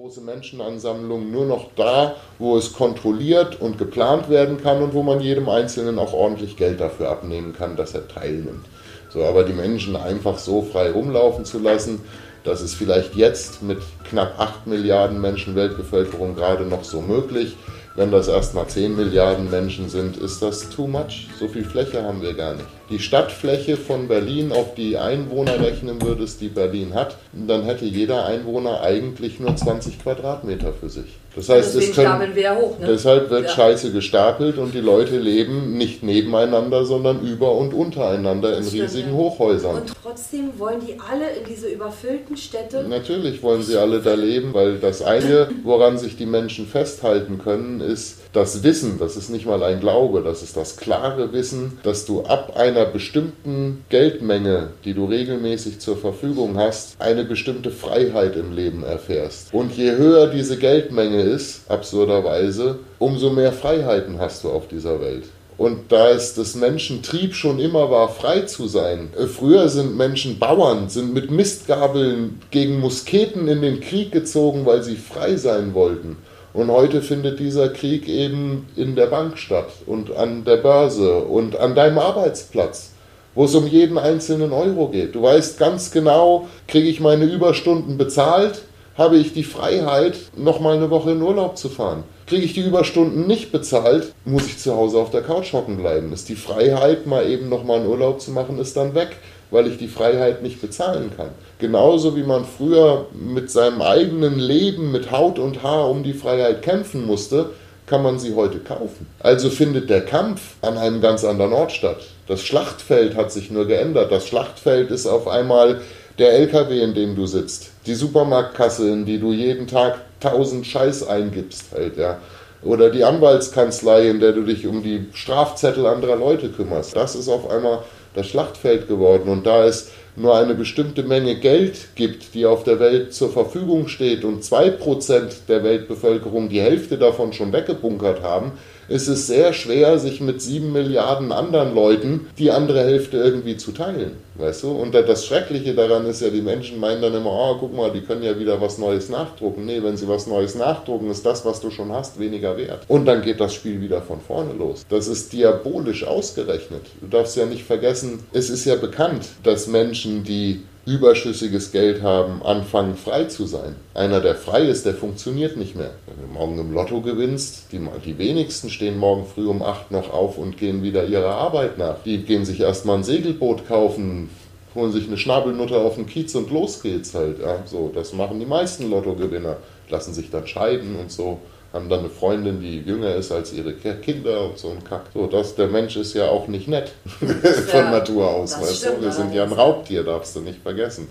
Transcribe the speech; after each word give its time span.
große 0.00 0.22
Menschenansammlungen 0.22 1.30
nur 1.30 1.44
noch 1.44 1.68
da, 1.76 2.16
wo 2.38 2.56
es 2.56 2.72
kontrolliert 2.72 3.60
und 3.60 3.76
geplant 3.76 4.30
werden 4.30 4.56
kann 4.56 4.82
und 4.82 4.94
wo 4.94 5.02
man 5.02 5.20
jedem 5.20 5.50
Einzelnen 5.50 5.98
auch 5.98 6.14
ordentlich 6.14 6.56
Geld 6.56 6.80
dafür 6.80 7.10
abnehmen 7.10 7.52
kann, 7.52 7.76
dass 7.76 7.92
er 7.92 8.08
teilnimmt. 8.08 8.64
So, 9.10 9.22
aber 9.24 9.44
die 9.44 9.52
Menschen 9.52 9.96
einfach 9.96 10.38
so 10.38 10.62
frei 10.62 10.90
rumlaufen 10.90 11.44
zu 11.44 11.58
lassen, 11.58 12.00
das 12.44 12.62
ist 12.62 12.76
vielleicht 12.76 13.14
jetzt 13.14 13.62
mit 13.62 13.82
knapp 14.08 14.40
8 14.40 14.66
Milliarden 14.66 15.20
Menschen 15.20 15.54
Weltbevölkerung 15.54 16.34
gerade 16.34 16.64
noch 16.64 16.84
so 16.84 17.02
möglich. 17.02 17.54
Wenn 17.96 18.12
das 18.12 18.28
erstmal 18.28 18.68
10 18.68 18.94
Milliarden 18.94 19.50
Menschen 19.50 19.88
sind, 19.88 20.16
ist 20.16 20.40
das 20.40 20.70
too 20.70 20.86
much. 20.86 21.28
So 21.40 21.48
viel 21.48 21.64
Fläche 21.64 22.02
haben 22.04 22.22
wir 22.22 22.34
gar 22.34 22.54
nicht. 22.54 22.66
Die 22.88 23.00
Stadtfläche 23.00 23.76
von 23.76 24.06
Berlin 24.06 24.52
auf 24.52 24.74
die 24.74 24.96
Einwohner 24.96 25.58
rechnen 25.60 26.00
würdest, 26.00 26.40
die 26.40 26.48
Berlin 26.48 26.94
hat, 26.94 27.16
dann 27.32 27.64
hätte 27.64 27.84
jeder 27.84 28.26
Einwohner 28.26 28.80
eigentlich 28.80 29.40
nur 29.40 29.56
20 29.56 30.00
Quadratmeter 30.02 30.72
für 30.72 30.88
sich. 30.88 31.18
Das 31.36 31.48
heißt, 31.48 31.76
es 31.76 31.94
können, 31.94 32.34
wir 32.34 32.56
hoch, 32.56 32.78
ne? 32.80 32.88
deshalb 32.88 33.30
wird 33.30 33.44
ja. 33.44 33.48
Scheiße 33.50 33.92
gestapelt 33.92 34.58
und 34.58 34.74
die 34.74 34.80
Leute 34.80 35.16
leben 35.16 35.78
nicht 35.78 36.02
nebeneinander, 36.02 36.84
sondern 36.84 37.20
über 37.20 37.52
und 37.52 37.72
untereinander 37.72 38.56
in 38.56 38.64
stimmt, 38.64 38.82
riesigen 38.82 39.10
ja. 39.10 39.16
Hochhäusern. 39.16 39.76
Und 39.76 39.92
trotzdem 40.02 40.58
wollen 40.58 40.80
die 40.84 40.96
alle 40.98 41.30
in 41.30 41.44
diese 41.48 41.68
überfüllten 41.68 42.36
Städte. 42.36 42.84
Natürlich 42.88 43.42
wollen 43.44 43.62
sie 43.62 43.76
alle 43.76 44.00
da 44.00 44.14
leben, 44.14 44.54
weil 44.54 44.78
das 44.78 45.02
eine, 45.02 45.48
woran 45.62 45.98
sich 45.98 46.16
die 46.16 46.26
Menschen 46.26 46.66
festhalten 46.66 47.38
können, 47.38 47.80
ist 47.80 48.19
das 48.32 48.62
Wissen, 48.62 48.98
das 48.98 49.16
ist 49.16 49.30
nicht 49.30 49.46
mal 49.46 49.62
ein 49.62 49.80
Glaube, 49.80 50.22
das 50.22 50.42
ist 50.42 50.56
das 50.56 50.76
klare 50.76 51.32
Wissen, 51.32 51.78
dass 51.82 52.06
du 52.06 52.22
ab 52.22 52.56
einer 52.56 52.84
bestimmten 52.84 53.84
Geldmenge, 53.88 54.70
die 54.84 54.94
du 54.94 55.06
regelmäßig 55.06 55.80
zur 55.80 55.96
Verfügung 55.96 56.56
hast, 56.56 57.00
eine 57.00 57.24
bestimmte 57.24 57.70
Freiheit 57.70 58.36
im 58.36 58.54
Leben 58.54 58.84
erfährst. 58.84 59.52
Und 59.52 59.72
je 59.76 59.92
höher 59.92 60.28
diese 60.28 60.58
Geldmenge 60.58 61.22
ist, 61.22 61.68
absurderweise, 61.68 62.78
umso 62.98 63.30
mehr 63.30 63.52
Freiheiten 63.52 64.20
hast 64.20 64.44
du 64.44 64.50
auf 64.50 64.68
dieser 64.68 65.00
Welt. 65.00 65.24
Und 65.60 65.92
da 65.92 66.08
es 66.08 66.32
des 66.32 66.54
Menschen 66.54 67.02
Trieb 67.02 67.34
schon 67.34 67.58
immer 67.58 67.90
war, 67.90 68.08
frei 68.08 68.40
zu 68.42 68.66
sein. 68.66 69.10
Äh, 69.18 69.26
früher 69.26 69.68
sind 69.68 69.94
Menschen 69.94 70.38
Bauern, 70.38 70.88
sind 70.88 71.12
mit 71.12 71.30
Mistgabeln 71.30 72.40
gegen 72.50 72.80
Musketen 72.80 73.46
in 73.46 73.60
den 73.60 73.80
Krieg 73.80 74.10
gezogen, 74.10 74.64
weil 74.64 74.82
sie 74.82 74.96
frei 74.96 75.36
sein 75.36 75.74
wollten. 75.74 76.16
Und 76.52 76.70
heute 76.70 77.00
findet 77.00 77.38
dieser 77.38 77.68
Krieg 77.68 78.08
eben 78.08 78.66
in 78.74 78.96
der 78.96 79.06
Bank 79.06 79.38
statt 79.38 79.68
und 79.86 80.16
an 80.16 80.44
der 80.44 80.56
Börse 80.56 81.18
und 81.18 81.56
an 81.56 81.76
deinem 81.76 81.98
Arbeitsplatz, 81.98 82.90
wo 83.36 83.44
es 83.44 83.54
um 83.54 83.68
jeden 83.68 83.98
einzelnen 83.98 84.52
Euro 84.52 84.88
geht. 84.88 85.14
Du 85.14 85.22
weißt 85.22 85.58
ganz 85.58 85.92
genau, 85.92 86.48
kriege 86.66 86.88
ich 86.88 86.98
meine 86.98 87.24
Überstunden 87.24 87.96
bezahlt, 87.98 88.62
habe 88.98 89.16
ich 89.16 89.32
die 89.32 89.44
Freiheit, 89.44 90.18
nochmal 90.36 90.76
eine 90.76 90.90
Woche 90.90 91.12
in 91.12 91.22
Urlaub 91.22 91.56
zu 91.56 91.68
fahren. 91.68 92.02
Kriege 92.26 92.44
ich 92.44 92.52
die 92.52 92.66
Überstunden 92.66 93.28
nicht 93.28 93.52
bezahlt, 93.52 94.12
muss 94.24 94.46
ich 94.46 94.58
zu 94.58 94.74
Hause 94.74 94.98
auf 94.98 95.10
der 95.10 95.22
Couch 95.22 95.52
hocken 95.52 95.76
bleiben. 95.76 96.12
Ist 96.12 96.28
die 96.28 96.34
Freiheit, 96.34 97.06
mal 97.06 97.28
eben 97.30 97.48
nochmal 97.48 97.78
einen 97.78 97.88
Urlaub 97.88 98.20
zu 98.20 98.32
machen, 98.32 98.58
ist 98.58 98.76
dann 98.76 98.96
weg 98.96 99.16
weil 99.50 99.66
ich 99.66 99.78
die 99.78 99.88
Freiheit 99.88 100.42
nicht 100.42 100.60
bezahlen 100.60 101.10
kann. 101.16 101.30
Genauso 101.58 102.16
wie 102.16 102.22
man 102.22 102.44
früher 102.44 103.06
mit 103.12 103.50
seinem 103.50 103.82
eigenen 103.82 104.38
Leben 104.38 104.92
mit 104.92 105.10
Haut 105.10 105.38
und 105.38 105.62
Haar 105.62 105.88
um 105.88 106.02
die 106.02 106.14
Freiheit 106.14 106.62
kämpfen 106.62 107.06
musste, 107.06 107.50
kann 107.86 108.02
man 108.02 108.18
sie 108.18 108.34
heute 108.34 108.60
kaufen. 108.60 109.06
Also 109.18 109.50
findet 109.50 109.90
der 109.90 110.02
Kampf 110.02 110.54
an 110.62 110.78
einem 110.78 111.00
ganz 111.00 111.24
anderen 111.24 111.52
Ort 111.52 111.72
statt. 111.72 111.98
Das 112.28 112.42
Schlachtfeld 112.42 113.16
hat 113.16 113.32
sich 113.32 113.50
nur 113.50 113.66
geändert. 113.66 114.12
Das 114.12 114.26
Schlachtfeld 114.26 114.90
ist 114.90 115.06
auf 115.06 115.26
einmal 115.26 115.80
der 116.18 116.32
LKW, 116.34 116.80
in 116.80 116.94
dem 116.94 117.16
du 117.16 117.26
sitzt, 117.26 117.70
die 117.86 117.94
Supermarktkasse, 117.94 118.88
in 118.90 119.06
die 119.06 119.18
du 119.18 119.32
jeden 119.32 119.66
Tag 119.66 120.00
tausend 120.20 120.66
Scheiß 120.66 121.08
eingibst, 121.08 121.72
halt, 121.72 121.96
ja. 121.96 122.18
Oder 122.62 122.90
die 122.90 123.04
Anwaltskanzlei, 123.04 124.08
in 124.08 124.20
der 124.20 124.32
du 124.32 124.42
dich 124.42 124.66
um 124.66 124.82
die 124.82 125.06
Strafzettel 125.14 125.86
anderer 125.86 126.16
Leute 126.16 126.50
kümmerst. 126.50 126.94
Das 126.94 127.16
ist 127.16 127.28
auf 127.28 127.48
einmal 127.50 127.80
das 128.14 128.26
Schlachtfeld 128.26 128.88
geworden. 128.88 129.28
Und 129.28 129.46
da 129.46 129.64
es 129.64 129.90
nur 130.16 130.36
eine 130.36 130.54
bestimmte 130.54 131.02
Menge 131.02 131.36
Geld 131.36 131.94
gibt, 131.94 132.34
die 132.34 132.46
auf 132.46 132.64
der 132.64 132.80
Welt 132.80 133.14
zur 133.14 133.30
Verfügung 133.30 133.88
steht 133.88 134.24
und 134.24 134.42
2% 134.42 135.46
der 135.48 135.62
Weltbevölkerung 135.62 136.48
die 136.48 136.60
Hälfte 136.60 136.98
davon 136.98 137.32
schon 137.32 137.52
weggebunkert 137.52 138.22
haben, 138.22 138.52
ist 138.90 139.08
es 139.08 139.28
sehr 139.28 139.52
schwer, 139.52 139.98
sich 139.98 140.20
mit 140.20 140.42
sieben 140.42 140.72
Milliarden 140.72 141.30
anderen 141.32 141.74
Leuten 141.74 142.26
die 142.38 142.50
andere 142.50 142.80
Hälfte 142.80 143.16
irgendwie 143.16 143.56
zu 143.56 143.70
teilen. 143.72 144.16
Weißt 144.34 144.64
du? 144.64 144.70
Und 144.72 144.94
das 144.94 145.26
Schreckliche 145.26 145.74
daran 145.74 146.06
ist 146.06 146.22
ja, 146.22 146.30
die 146.30 146.40
Menschen 146.40 146.80
meinen 146.80 147.00
dann 147.00 147.14
immer, 147.14 147.30
oh, 147.30 147.56
guck 147.60 147.74
mal, 147.74 147.92
die 147.92 148.00
können 148.00 148.22
ja 148.22 148.38
wieder 148.38 148.60
was 148.60 148.78
Neues 148.78 149.08
nachdrucken. 149.08 149.64
Nee, 149.64 149.82
wenn 149.82 149.96
sie 149.96 150.08
was 150.08 150.26
Neues 150.26 150.54
nachdrucken, 150.54 151.10
ist 151.10 151.24
das, 151.24 151.44
was 151.44 151.60
du 151.60 151.70
schon 151.70 151.92
hast, 151.92 152.18
weniger 152.18 152.56
wert. 152.56 152.84
Und 152.88 153.06
dann 153.06 153.22
geht 153.22 153.38
das 153.38 153.54
Spiel 153.54 153.80
wieder 153.80 154.02
von 154.02 154.20
vorne 154.20 154.54
los. 154.54 154.84
Das 154.88 155.06
ist 155.06 155.32
diabolisch 155.32 156.04
ausgerechnet. 156.04 156.82
Du 157.00 157.06
darfst 157.06 157.36
ja 157.36 157.46
nicht 157.46 157.64
vergessen, 157.64 158.24
es 158.32 158.50
ist 158.50 158.64
ja 158.64 158.76
bekannt, 158.76 159.28
dass 159.44 159.66
Menschen, 159.68 160.24
die 160.24 160.62
überschüssiges 160.90 161.70
Geld 161.70 162.02
haben, 162.02 162.42
anfangen 162.42 162.96
frei 162.96 163.24
zu 163.24 163.46
sein. 163.46 163.76
Einer, 163.94 164.20
der 164.20 164.34
frei 164.34 164.62
ist, 164.62 164.86
der 164.86 164.94
funktioniert 164.94 165.56
nicht 165.56 165.76
mehr. 165.76 165.90
Wenn 166.06 166.26
du 166.26 166.32
morgen 166.32 166.58
im 166.58 166.72
Lotto 166.72 167.00
gewinnst, 167.00 167.66
die, 167.70 167.80
die 168.04 168.18
wenigsten 168.18 168.70
stehen 168.70 168.98
morgen 168.98 169.24
früh 169.24 169.46
um 169.46 169.62
8 169.62 169.92
noch 169.92 170.12
auf 170.12 170.36
und 170.36 170.56
gehen 170.56 170.82
wieder 170.82 171.04
ihrer 171.04 171.34
Arbeit 171.36 171.78
nach. 171.78 172.02
Die 172.04 172.18
gehen 172.18 172.44
sich 172.44 172.60
erstmal 172.60 172.98
ein 172.98 173.04
Segelboot 173.04 173.68
kaufen, 173.68 174.30
holen 174.74 174.92
sich 174.92 175.06
eine 175.06 175.16
Schnabelnutte 175.16 175.78
auf 175.78 175.94
den 175.94 176.06
Kiez 176.06 176.34
und 176.34 176.50
los 176.50 176.82
geht's 176.82 177.14
halt. 177.14 177.40
Ja, 177.40 177.62
so, 177.66 177.92
das 177.94 178.12
machen 178.12 178.40
die 178.40 178.46
meisten 178.46 178.90
Lottogewinner, 178.90 179.58
lassen 179.88 180.12
sich 180.12 180.30
dann 180.30 180.46
scheiden 180.48 180.96
und 180.96 181.12
so 181.12 181.38
haben 181.72 181.88
dann 181.88 182.00
eine 182.00 182.08
Freundin, 182.08 182.60
die 182.60 182.80
jünger 182.80 183.14
ist 183.14 183.30
als 183.30 183.52
ihre 183.52 183.72
Kinder 183.74 184.44
und 184.46 184.58
so 184.58 184.70
ein 184.70 184.82
Kack. 184.82 185.04
So, 185.14 185.26
das, 185.26 185.54
der 185.54 185.68
Mensch 185.68 185.96
ist 185.96 186.14
ja 186.14 186.28
auch 186.28 186.48
nicht 186.48 186.66
nett 186.66 186.92
von 187.18 187.28
ja, 187.72 187.90
Natur 187.90 188.28
aus, 188.28 188.60
weißt 188.60 188.86
du? 188.86 189.02
Wir 189.02 189.12
sind 189.12 189.32
ja 189.32 189.44
ein 189.44 189.52
Raubtier, 189.52 190.02
darfst 190.02 190.34
du 190.34 190.40
nicht 190.40 190.60
vergessen. 190.60 191.06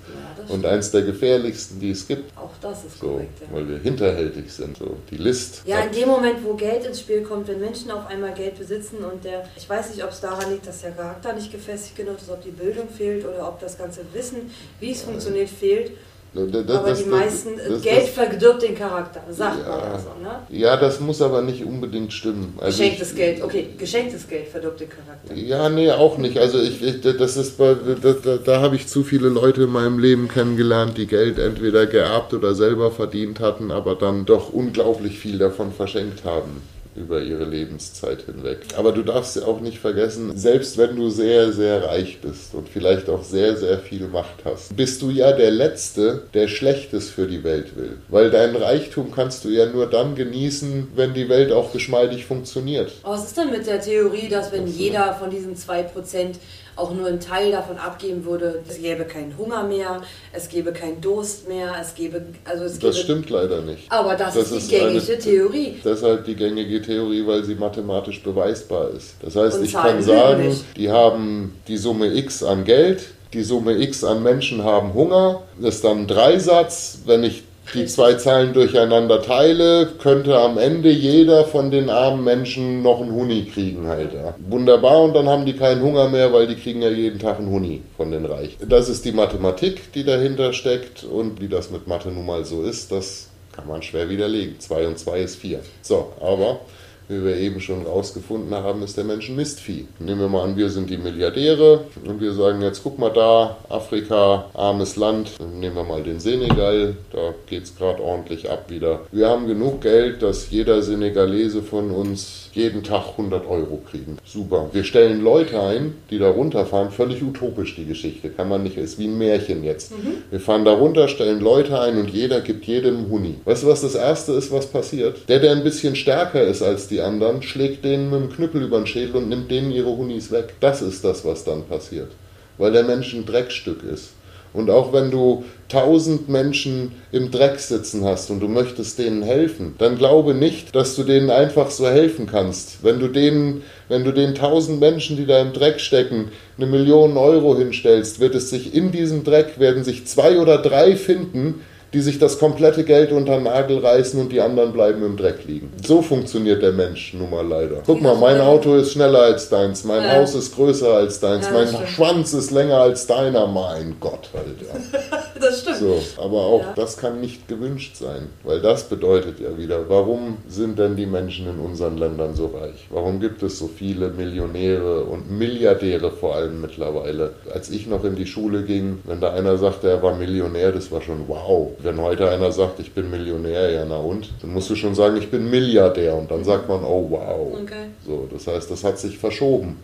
Ja, 0.47 0.53
und 0.53 0.66
eins 0.66 0.92
der 0.92 1.03
gefährlichsten, 1.03 1.80
die 1.80 1.92
es 1.92 2.06
gibt. 2.06 2.38
Auch 2.38 2.50
das 2.62 2.84
ist 2.84 3.00
so, 3.00 3.08
korrekt. 3.08 3.42
Ja. 3.42 3.56
Weil 3.56 3.70
wir 3.70 3.78
hinterhältig 3.78 4.52
sind. 4.52 4.78
So, 4.78 4.97
die 5.09 5.18
List. 5.18 5.62
Ja, 5.66 5.80
in 5.80 5.94
dem 5.94 6.09
Moment, 6.09 6.44
wo 6.44 6.53
Geld 6.56 6.86
ins 6.86 7.00
Spiel 7.00 7.22
kommt, 7.22 7.47
wenn 7.47 7.62
Menschen 7.62 7.90
auf 7.91 8.08
einmal 8.08 8.34
Geld 8.34 8.59
besitzen 8.59 8.97
und 8.97 9.24
der, 9.24 9.46
ich 9.56 9.70
weiß 9.70 9.91
nicht, 9.91 10.03
ob 10.03 10.09
es 10.09 10.20
daran 10.20 10.52
liegt, 10.52 10.68
dass 10.68 10.81
der 10.81 10.91
Charakter 10.91 11.31
nicht 11.34 11.52
gefestigt 11.52 11.96
genug 11.96 12.18
ist, 12.18 12.30
ob 12.30 12.44
die 12.44 12.52
Bildung 12.52 12.90
fehlt 12.90 13.26
oder 13.26 13.47
ob 13.47 13.62
das 13.62 13.78
ganze 13.78 14.02
Wissen, 14.12 14.52
wie 14.81 14.91
es 14.91 15.03
funktioniert, 15.03 15.50
fehlt 15.50 15.91
das, 16.34 16.78
aber 16.78 16.94
die 16.94 17.06
meisten, 17.06 17.50
das, 17.57 17.81
Geld 17.81 18.07
verdirbt 18.07 18.62
den 18.62 18.75
Charakter, 18.75 19.22
sagt 19.31 19.59
ja, 19.62 19.69
man 19.69 19.79
also. 19.79 20.09
Ne? 20.22 20.40
Ja, 20.50 20.78
das 20.78 21.00
muss 21.00 21.22
aber 21.22 21.41
nicht 21.41 21.66
unbedingt 21.66 22.13
stimmen. 22.13 22.53
Also 22.59 22.78
geschenktes 22.78 23.12
ich, 23.12 23.17
Geld, 23.17 23.41
okay, 23.41 23.67
geschenktes 23.78 24.28
Geld 24.28 24.47
verdirbt 24.47 24.79
den 24.79 24.90
Charakter. 24.90 25.34
Ja, 25.34 25.69
nee, 25.69 25.90
auch 25.91 26.17
nicht. 26.17 26.38
Also 26.38 26.62
ich, 26.62 26.84
ich 26.84 27.01
das 27.01 27.35
ist, 27.35 27.59
da, 27.59 27.73
da, 27.73 28.38
da 28.38 28.62
habe 28.62 28.75
ich 28.75 28.88
zu 28.88 29.03
viele 29.03 29.29
Leute 29.29 29.63
in 29.63 29.72
meinem 29.72 29.97
Leben 29.97 30.28
kennengelernt, 30.28 30.97
die 30.97 31.07
Geld 31.07 31.40
entweder 31.40 31.88
geerbt 31.88 32.34
oder 32.34 32.53
selber 32.53 32.91
verdient 32.91 33.40
hatten, 33.40 33.72
aber 33.72 33.96
dann 33.96 34.25
doch 34.25 34.53
unglaublich 34.53 35.17
viel 35.17 35.40
davon 35.40 35.72
verschenkt 35.72 36.25
haben 36.25 36.61
über 37.00 37.22
ihre 37.22 37.46
Lebenszeit 37.46 38.24
hinweg. 38.24 38.60
Aber 38.78 38.92
du 38.92 39.02
darfst 39.04 39.38
ja 39.38 39.44
auch 39.44 39.62
nicht 39.62 39.80
vergessen, 39.80 40.38
selbst 40.38 40.78
wenn 40.78 40.96
du 40.96 41.10
sehr, 41.10 41.52
sehr 41.54 41.86
reich 41.86 42.20
bist 42.22 42.54
und 42.54 42.68
vielleicht 42.70 43.10
auch 43.10 43.24
sehr, 43.24 43.56
sehr 43.56 43.80
viel 43.80 44.08
Macht 44.08 44.46
hast, 44.46 44.76
bist 44.76 45.02
du 45.02 45.09
ja 45.09 45.32
der 45.32 45.52
Letzte, 45.52 46.24
der 46.34 46.48
Schlechtes 46.48 47.09
für 47.09 47.28
die 47.28 47.44
Welt 47.44 47.76
will. 47.76 47.98
Weil 48.09 48.30
dein 48.30 48.56
Reichtum 48.56 49.12
kannst 49.12 49.46
du 49.46 49.50
ja 49.50 49.66
nur 49.66 49.90
dann 49.90 50.16
genießen, 50.16 50.90
wenn 50.96 51.14
die 51.14 51.30
Welt 51.30 51.52
auch 51.52 51.72
geschmeidig 51.72 52.26
funktioniert. 52.26 52.92
Aber 53.04 53.14
was 53.14 53.26
ist 53.26 53.38
denn 53.38 53.52
mit 53.52 53.66
der 53.66 53.82
Theorie, 53.82 54.28
dass 54.28 54.52
wenn 54.52 54.68
jeder 54.68 55.14
von 55.14 55.30
diesen 55.30 55.56
2% 55.56 56.36
auch 56.79 56.94
nur 56.94 57.07
einen 57.07 57.19
Teil 57.19 57.51
davon 57.51 57.78
abgeben 57.78 58.25
würde, 58.25 58.63
es 58.67 58.81
gäbe 58.81 59.03
keinen 59.06 59.38
Hunger 59.38 59.63
mehr, 59.63 60.01
es 60.31 60.50
gäbe 60.50 60.72
keinen 60.72 61.01
Durst 61.01 61.47
mehr, 61.47 61.73
es 61.79 61.94
gäbe. 61.94 62.22
Also 62.45 62.63
es 62.63 62.79
das 62.79 63.00
stimmt 63.00 63.29
leider 63.29 63.62
nicht. 63.62 63.91
Aber 63.91 64.16
das, 64.16 64.34
das 64.34 64.51
ist 64.51 64.72
die 64.72 64.76
gängige 64.76 65.14
eine, 65.14 65.20
Theorie. 65.20 65.76
Deshalb 65.84 66.26
die 66.26 66.35
gängige 66.35 66.81
Theorie, 66.81 67.26
weil 67.28 67.43
sie 67.43 67.55
mathematisch 67.55 68.23
beweisbar 68.23 68.91
ist. 68.91 69.16
Das 69.22 69.35
heißt, 69.35 69.59
Und 69.59 69.66
ich 69.66 69.73
kann 69.73 70.02
sagen, 70.02 70.58
die 70.76 70.90
haben 70.90 71.59
die 71.67 71.78
Summe 71.78 72.14
X 72.14 72.43
an 72.43 72.64
Geld, 72.64 73.03
die 73.34 73.43
Summe 73.43 73.78
X 73.78 74.03
an 74.03 74.23
Menschen 74.23 74.64
haben 74.64 74.93
Hunger. 74.93 75.43
Das 75.61 75.75
ist 75.75 75.84
dann 75.84 75.99
ein 75.99 76.08
Dreisatz. 76.08 76.99
Wenn 77.05 77.23
ich 77.23 77.43
die 77.74 77.86
zwei 77.86 78.14
Zahlen 78.14 78.54
durcheinander 78.54 79.22
teile, 79.22 79.88
könnte 80.02 80.38
am 80.38 80.58
Ende 80.58 80.90
jeder 80.90 81.46
von 81.46 81.72
den 81.72 81.90
armen 81.90 82.24
Menschen 82.24 82.82
noch 82.82 83.02
einen 83.02 83.12
Huni 83.12 83.46
kriegen 83.46 83.88
halt. 83.88 84.14
Ja. 84.14 84.36
Wunderbar 84.48 85.04
und 85.04 85.14
dann 85.14 85.28
haben 85.28 85.46
die 85.46 85.54
keinen 85.54 85.82
Hunger 85.82 86.10
mehr, 86.10 86.34
weil 86.34 86.48
die 86.48 86.56
kriegen 86.56 86.82
ja 86.82 86.90
jeden 86.90 87.20
Tag 87.20 87.40
einen 87.40 87.50
Huni 87.50 87.82
von 87.98 88.12
den 88.12 88.26
Reichen. 88.26 88.68
Das 88.68 88.90
ist 88.90 89.06
die 89.06 89.12
Mathematik, 89.12 89.94
die 89.94 90.04
dahinter 90.04 90.54
steckt 90.54 91.04
und 91.04 91.42
wie 91.42 91.48
das 91.48 91.70
mit 91.72 91.88
Mathe 91.88 92.10
nun 92.10 92.26
mal 92.26 92.46
so 92.46 92.64
ist, 92.64 92.92
das 92.92 93.30
kann 93.52 93.68
man 93.68 93.82
schwer 93.82 94.10
widerlegen. 94.10 94.60
2 94.60 94.88
und 94.88 95.00
2 95.00 95.20
ist 95.20 95.36
4. 95.36 95.60
So, 95.82 96.14
aber 96.22 96.62
wie 97.09 97.23
wir 97.26 97.35
eben 97.38 97.59
schon 97.59 97.85
rausgefunden 97.85 98.53
haben, 98.53 98.84
ist 98.84 98.96
der 98.96 99.03
Mensch 99.03 99.29
ein 99.29 99.35
Mistvieh. 99.35 99.88
Nehmen 99.97 100.22
wir 100.22 100.29
mal 100.29 100.44
an, 100.44 100.56
wir 100.56 100.70
sind 100.70 100.90
die 100.90 100.97
Milliardäre 100.97 101.82
und 102.06 102.22
wir 102.22 102.34
sagen 102.34 102.61
jetzt, 102.61 102.84
guck 102.84 103.00
mal 103.00 103.09
da, 103.09 103.58
Afrika, 103.67 104.46
armes 104.53 104.96
Land, 104.96 105.32
nehmen 105.59 105.76
wir 105.76 105.84
mal 105.84 106.03
den 106.03 106.20
Senegal, 106.20 106.96
da 107.11 107.34
geht 107.47 107.64
es 107.64 107.76
gerade 107.76 108.02
ordentlich 108.02 108.50
ab 108.50 108.66
wieder. 108.70 109.02
Wir 109.11 109.28
haben 109.28 109.47
genug 109.47 109.82
Geld, 109.82 110.22
dass 110.22 110.52
jeder 110.52 110.84
Senegalese 110.84 111.64
von 111.64 111.90
uns 111.90 112.50
jeden 112.53 112.84
Tag 112.84 113.03
100 113.17 113.47
Euro 113.47 113.82
kriegen. 113.90 114.17
Super. 114.26 114.70
Wir 114.72 114.84
stellen 114.84 115.22
Leute 115.22 115.59
ein, 115.61 115.96
die 116.11 116.20
da 116.20 116.29
runterfahren, 116.29 116.91
völlig 116.91 117.23
utopisch 117.23 117.76
die 117.76 117.85
Geschichte, 117.85 118.29
kann 118.29 118.50
man 118.50 118.64
nicht, 118.64 118.78
ist 118.78 119.00
wie 119.00 119.08
ein 119.08 119.17
Märchen 119.17 119.64
jetzt. 119.64 119.91
Mhm. 119.91 120.23
Wir 120.29 120.40
fahren 120.40 120.66
da 120.66 120.73
runter, 120.73 121.08
stellen 121.08 121.40
Leute 121.40 121.79
ein 121.79 121.97
und 121.97 122.11
jeder 122.11 122.41
gibt 122.41 122.66
jedem 122.66 123.09
Huni. 123.09 123.35
Weißt 123.46 123.64
du, 123.64 123.67
was 123.67 123.82
das 123.82 123.96
Erste 123.96 124.34
ist, 124.34 124.52
was 124.52 124.67
passiert? 124.67 125.28
Der, 125.28 125.40
der 125.40 125.53
ein 125.53 125.64
bisschen 125.64 125.96
stärker 125.96 126.44
ist 126.44 126.61
als 126.61 126.88
die 126.88 126.98
anderen, 127.01 127.41
schlägt 127.41 127.84
denen 127.84 128.09
mit 128.09 128.19
dem 128.22 128.29
Knüppel 128.31 128.63
über 128.63 128.78
den 128.78 128.87
Schädel 128.87 129.17
und 129.17 129.29
nimmt 129.29 129.51
denen 129.51 129.72
ihre 129.72 129.96
Hunis 129.96 130.31
weg. 130.31 130.55
Das 130.59 130.81
ist 130.81 131.03
das, 131.03 131.25
was 131.25 131.43
dann 131.43 131.63
passiert. 131.63 132.11
Weil 132.57 132.72
der 132.72 132.84
Mensch 132.84 133.13
ein 133.13 133.25
Dreckstück 133.25 133.84
ist. 133.84 134.13
Und 134.51 134.69
auch 134.72 134.93
wenn 134.93 135.11
du 135.11 135.43
tausend 135.67 136.28
Menschen 136.28 136.93
im 137.11 137.29
Dreck 137.29 137.59
sitzen 137.59 138.03
hast 138.03 138.31
und 138.31 138.40
du 138.40 138.47
möchtest 138.47 138.97
denen 138.97 139.22
helfen, 139.22 139.75
dann 139.78 139.97
glaube 139.97 140.34
nicht, 140.34 140.75
dass 140.75 140.96
du 140.96 141.03
denen 141.03 141.29
einfach 141.29 141.69
so 141.69 141.87
helfen 141.87 142.25
kannst. 142.25 142.84
Wenn 142.84 142.99
du 142.99 143.07
denen, 143.09 143.61
wenn 143.90 144.03
du 144.03 144.11
den 144.11 144.34
tausend 144.34 144.79
Menschen, 144.79 145.17
die 145.17 145.28
da 145.28 145.40
im 145.40 145.53
Dreck 145.53 145.79
stecken, 145.79 146.29
eine 146.57 146.66
Million 146.66 147.16
Euro 147.16 147.55
hinstellst, 147.57 148.19
wird 148.19 148.34
es 148.34 148.49
sich 148.49 148.73
in 148.73 148.91
diesem 148.91 149.23
Dreck, 149.23 149.59
werden 149.59 149.84
sich 149.84 150.07
zwei 150.07 150.40
oder 150.40 150.57
drei 150.57 150.96
finden, 150.96 151.61
die 151.94 152.02
sich 152.02 152.20
das 152.20 152.38
komplette 152.40 152.84
Geld 152.84 153.12
unter 153.12 153.36
den 153.36 153.44
Nagel 153.44 153.80
reißen 153.80 154.20
und 154.20 154.32
die 154.32 154.41
anderen 154.41 154.74
bleiben 154.74 155.03
im 155.03 155.18
Dreck 155.18 155.46
liegen. 155.46 155.72
So 155.86 156.02
funktioniert 156.02 156.62
der 156.62 156.72
Mensch 156.72 157.14
nun 157.14 157.30
mal 157.30 157.46
leider. 157.46 157.82
Guck 157.86 158.02
mal, 158.02 158.16
mein 158.16 158.40
Auto 158.40 158.76
ist 158.76 158.91
schneller 158.91 159.22
als 159.22 159.50
deins, 159.50 159.84
mein 159.84 160.03
ja. 160.03 160.16
Haus 160.16 160.36
ist 160.36 160.56
größer 160.56 160.94
als 160.94 161.20
deins, 161.20 161.47
ja, 161.47 161.53
mein 161.53 161.68
stimmt. 161.68 161.90
Schwanz 161.90 162.34
ist 162.34 162.52
länger 162.52 162.78
als 162.78 163.08
deiner. 163.08 163.47
Mein 163.47 163.96
Gott, 164.00 164.30
Alter. 164.34 165.20
das 165.40 165.62
stimmt. 165.62 165.78
So, 165.78 166.00
aber 166.22 166.41
auch 166.41 166.62
ja. 166.62 166.74
das 166.76 166.97
kann 166.97 167.20
nicht 167.22 167.47
gewünscht 167.47 167.96
sein, 167.96 168.30
weil 168.44 168.62
das 168.62 168.84
bedeutet 168.84 169.40
ja 169.40 169.58
wieder, 169.58 169.90
warum 169.90 170.38
sind 170.47 170.78
denn 170.78 170.96
die 170.96 171.06
Menschen 171.06 171.47
in 171.47 171.59
unseren 171.59 171.97
Ländern 171.97 172.35
so 172.35 172.47
reich? 172.47 172.88
Warum 172.90 173.20
gibt 173.20 173.42
es 173.44 173.58
so 173.58 173.68
viele 173.68 174.09
Millionäre 174.09 175.03
und 175.03 175.32
Milliardäre 175.32 176.12
vor 176.12 176.35
allem 176.35 176.62
mittlerweile? 176.62 177.34
Als 177.53 177.70
ich 177.70 177.88
noch 177.88 178.03
in 178.03 178.16
die 178.16 178.28
Schule 178.28 178.64
ging, 178.64 179.00
wenn 179.06 179.22
da 179.22 179.34
einer 179.34 179.58
sagte, 179.58 179.90
er 179.90 180.03
war 180.03 180.16
Millionär, 180.16 180.72
das 180.72 180.92
war 180.92 181.02
schon 181.02 181.28
wow. 181.28 181.72
Wenn 181.81 182.02
heute 182.02 182.29
einer 182.29 182.52
sagt, 182.52 182.79
ich 182.79 182.93
bin 182.93 183.09
Millionär, 183.09 183.72
ja 183.72 183.85
na 183.87 183.97
und? 183.97 184.29
Dann 184.41 184.52
musst 184.52 184.70
du 184.70 184.76
schon 184.76 184.96
sagen, 184.96 185.17
ich 185.17 185.31
bin 185.31 185.49
Milliardär 185.49 186.16
und 186.16 186.29
dann 186.29 186.43
sagt 186.43 186.67
man, 186.67 186.84
oh 186.84 187.08
wow. 187.09 187.58
Okay. 187.61 187.87
So, 188.05 188.28
das 188.31 188.47
heißt, 188.47 188.70
das 188.70 188.84
hat 188.84 188.99
sich 188.99 189.17
verschoben. 189.17 189.78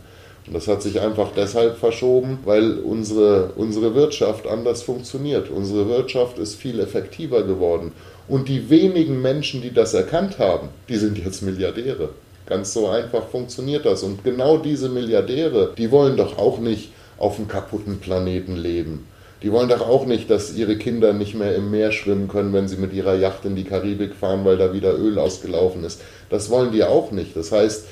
Und 0.48 0.54
das 0.54 0.68
hat 0.68 0.82
sich 0.82 1.00
einfach 1.00 1.30
deshalb 1.36 1.78
verschoben, 1.78 2.40
weil 2.44 2.80
unsere, 2.80 3.52
unsere 3.56 3.96
Wirtschaft 3.96 4.46
anders 4.46 4.84
funktioniert. 4.84 5.50
Unsere 5.50 5.88
Wirtschaft 5.88 6.38
ist 6.38 6.56
viel 6.56 6.80
effektiver 6.80 7.44
geworden. 7.44 7.94
Und 8.28 8.50
die 8.50 8.70
wenigen 8.70 9.22
Menschen, 9.22 9.62
die 9.62 9.74
das 9.74 9.94
erkannt 9.94 10.38
haben, 10.38 10.70
die 10.90 10.98
sind 10.98 11.18
jetzt 11.18 11.42
Milliardäre. 11.42 12.10
Ganz 12.46 12.74
so 12.74 12.88
einfach 12.88 13.28
funktioniert 13.28 13.86
das. 13.86 14.04
Und 14.04 14.24
genau 14.24 14.58
diese 14.58 14.90
Milliardäre, 14.90 15.74
die 15.78 15.90
wollen 15.92 16.18
doch 16.18 16.38
auch 16.38 16.60
nicht 16.60 16.92
auf 17.18 17.38
einem 17.38 17.48
kaputten 17.48 18.00
Planeten 18.00 18.56
leben. 18.56 19.08
Die 19.44 19.52
wollen 19.52 19.70
doch 19.70 19.82
auch 19.82 20.06
nicht, 20.06 20.30
dass 20.30 20.56
ihre 20.56 20.78
Kinder 20.78 21.14
nicht 21.14 21.36
mehr 21.36 21.56
im 21.56 21.70
Meer 21.70 21.92
schwimmen 21.92 22.28
können, 22.28 22.54
wenn 22.54 22.68
sie 22.68 22.78
mit 22.78 22.94
ihrer 22.94 23.16
Yacht 23.16 23.46
in 23.46 23.56
die 23.56 23.66
Karibik 23.66 24.16
fahren, 24.16 24.46
weil 24.46 24.58
da 24.58 24.74
wieder 24.74 24.98
Öl 24.98 25.20
ausgelaufen 25.20 25.84
ist. 25.84 26.02
Das 26.30 26.50
wollen 26.50 26.72
die 26.72 26.84
auch 26.84 27.12
nicht. 27.12 27.36
Das 27.36 27.52
heißt, 27.52 27.86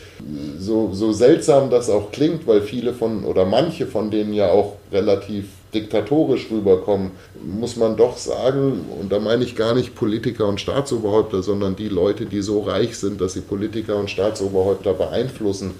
so, 0.57 0.92
so 0.94 1.12
seltsam 1.12 1.69
das 1.69 1.90
auch 1.90 2.12
klingt, 2.12 2.48
weil 2.48 2.62
viele 2.62 2.94
von 2.94 3.25
oder 3.25 3.45
manche 3.45 3.86
von 3.88 4.10
denen 4.10 4.34
ja 4.34 4.50
auch 4.50 4.78
relativ 4.92 5.45
diktatorisch 5.74 6.50
rüberkommen, 6.51 7.12
muss 7.44 7.75
man 7.75 7.98
doch 7.98 8.18
sagen, 8.18 8.86
und 9.00 9.12
da 9.12 9.19
meine 9.19 9.44
ich 9.44 9.56
gar 9.56 9.74
nicht 9.74 9.95
Politiker 9.95 10.48
und 10.48 10.62
Staatsoberhäupter, 10.62 11.44
sondern 11.44 11.75
die 11.75 11.90
Leute, 11.90 12.25
die 12.25 12.42
so 12.42 12.62
reich 12.62 12.98
sind, 12.98 13.19
dass 13.22 13.34
sie 13.34 13.42
Politiker 13.42 13.98
und 13.98 14.10
Staatsoberhäupter 14.10 14.94
beeinflussen, 14.94 15.72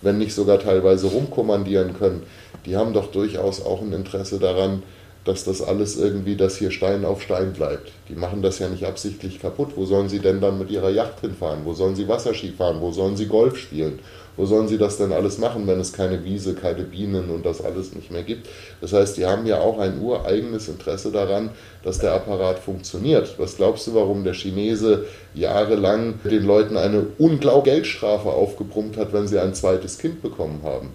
wenn 0.00 0.18
nicht 0.18 0.34
sogar 0.34 0.58
teilweise 0.58 1.06
rumkommandieren 1.08 1.94
können, 1.96 2.22
die 2.66 2.76
haben 2.76 2.92
doch 2.92 3.10
durchaus 3.12 3.64
auch 3.64 3.82
ein 3.82 3.92
Interesse 3.92 4.38
daran, 4.38 4.82
dass 5.24 5.44
das 5.44 5.62
alles 5.62 5.96
irgendwie, 5.96 6.36
dass 6.36 6.56
hier 6.56 6.70
Stein 6.70 7.04
auf 7.04 7.22
Stein 7.22 7.52
bleibt. 7.52 7.92
Die 8.08 8.14
machen 8.14 8.42
das 8.42 8.58
ja 8.58 8.68
nicht 8.68 8.84
absichtlich 8.84 9.40
kaputt. 9.40 9.70
Wo 9.76 9.84
sollen 9.84 10.08
sie 10.08 10.18
denn 10.18 10.40
dann 10.40 10.58
mit 10.58 10.70
ihrer 10.70 10.90
Yacht 10.90 11.20
hinfahren? 11.20 11.60
Wo 11.64 11.74
sollen 11.74 11.94
sie 11.94 12.08
Wasserski 12.08 12.50
fahren? 12.50 12.80
Wo 12.80 12.90
sollen 12.90 13.16
sie 13.16 13.26
Golf 13.26 13.56
spielen? 13.56 14.00
Wo 14.36 14.46
sollen 14.46 14.66
sie 14.66 14.78
das 14.78 14.96
denn 14.96 15.12
alles 15.12 15.38
machen, 15.38 15.66
wenn 15.66 15.78
es 15.78 15.92
keine 15.92 16.24
Wiese, 16.24 16.54
keine 16.54 16.84
Bienen 16.84 17.28
und 17.30 17.44
das 17.44 17.62
alles 17.62 17.94
nicht 17.94 18.10
mehr 18.10 18.22
gibt? 18.22 18.48
Das 18.80 18.92
heißt, 18.92 19.16
die 19.18 19.26
haben 19.26 19.46
ja 19.46 19.60
auch 19.60 19.78
ein 19.78 20.00
ureigenes 20.00 20.68
Interesse 20.68 21.12
daran, 21.12 21.50
dass 21.84 21.98
der 21.98 22.14
Apparat 22.14 22.58
funktioniert. 22.58 23.38
Was 23.38 23.56
glaubst 23.56 23.86
du, 23.86 23.94
warum 23.94 24.24
der 24.24 24.32
Chinese 24.32 25.04
jahrelang 25.34 26.14
den 26.24 26.44
Leuten 26.44 26.76
eine 26.76 27.06
unglaubliche 27.18 27.62
Geldstrafe 27.62 28.30
aufgebrummt 28.30 28.96
hat, 28.96 29.12
wenn 29.12 29.28
sie 29.28 29.38
ein 29.38 29.54
zweites 29.54 29.98
Kind 29.98 30.22
bekommen 30.22 30.62
haben? 30.64 30.88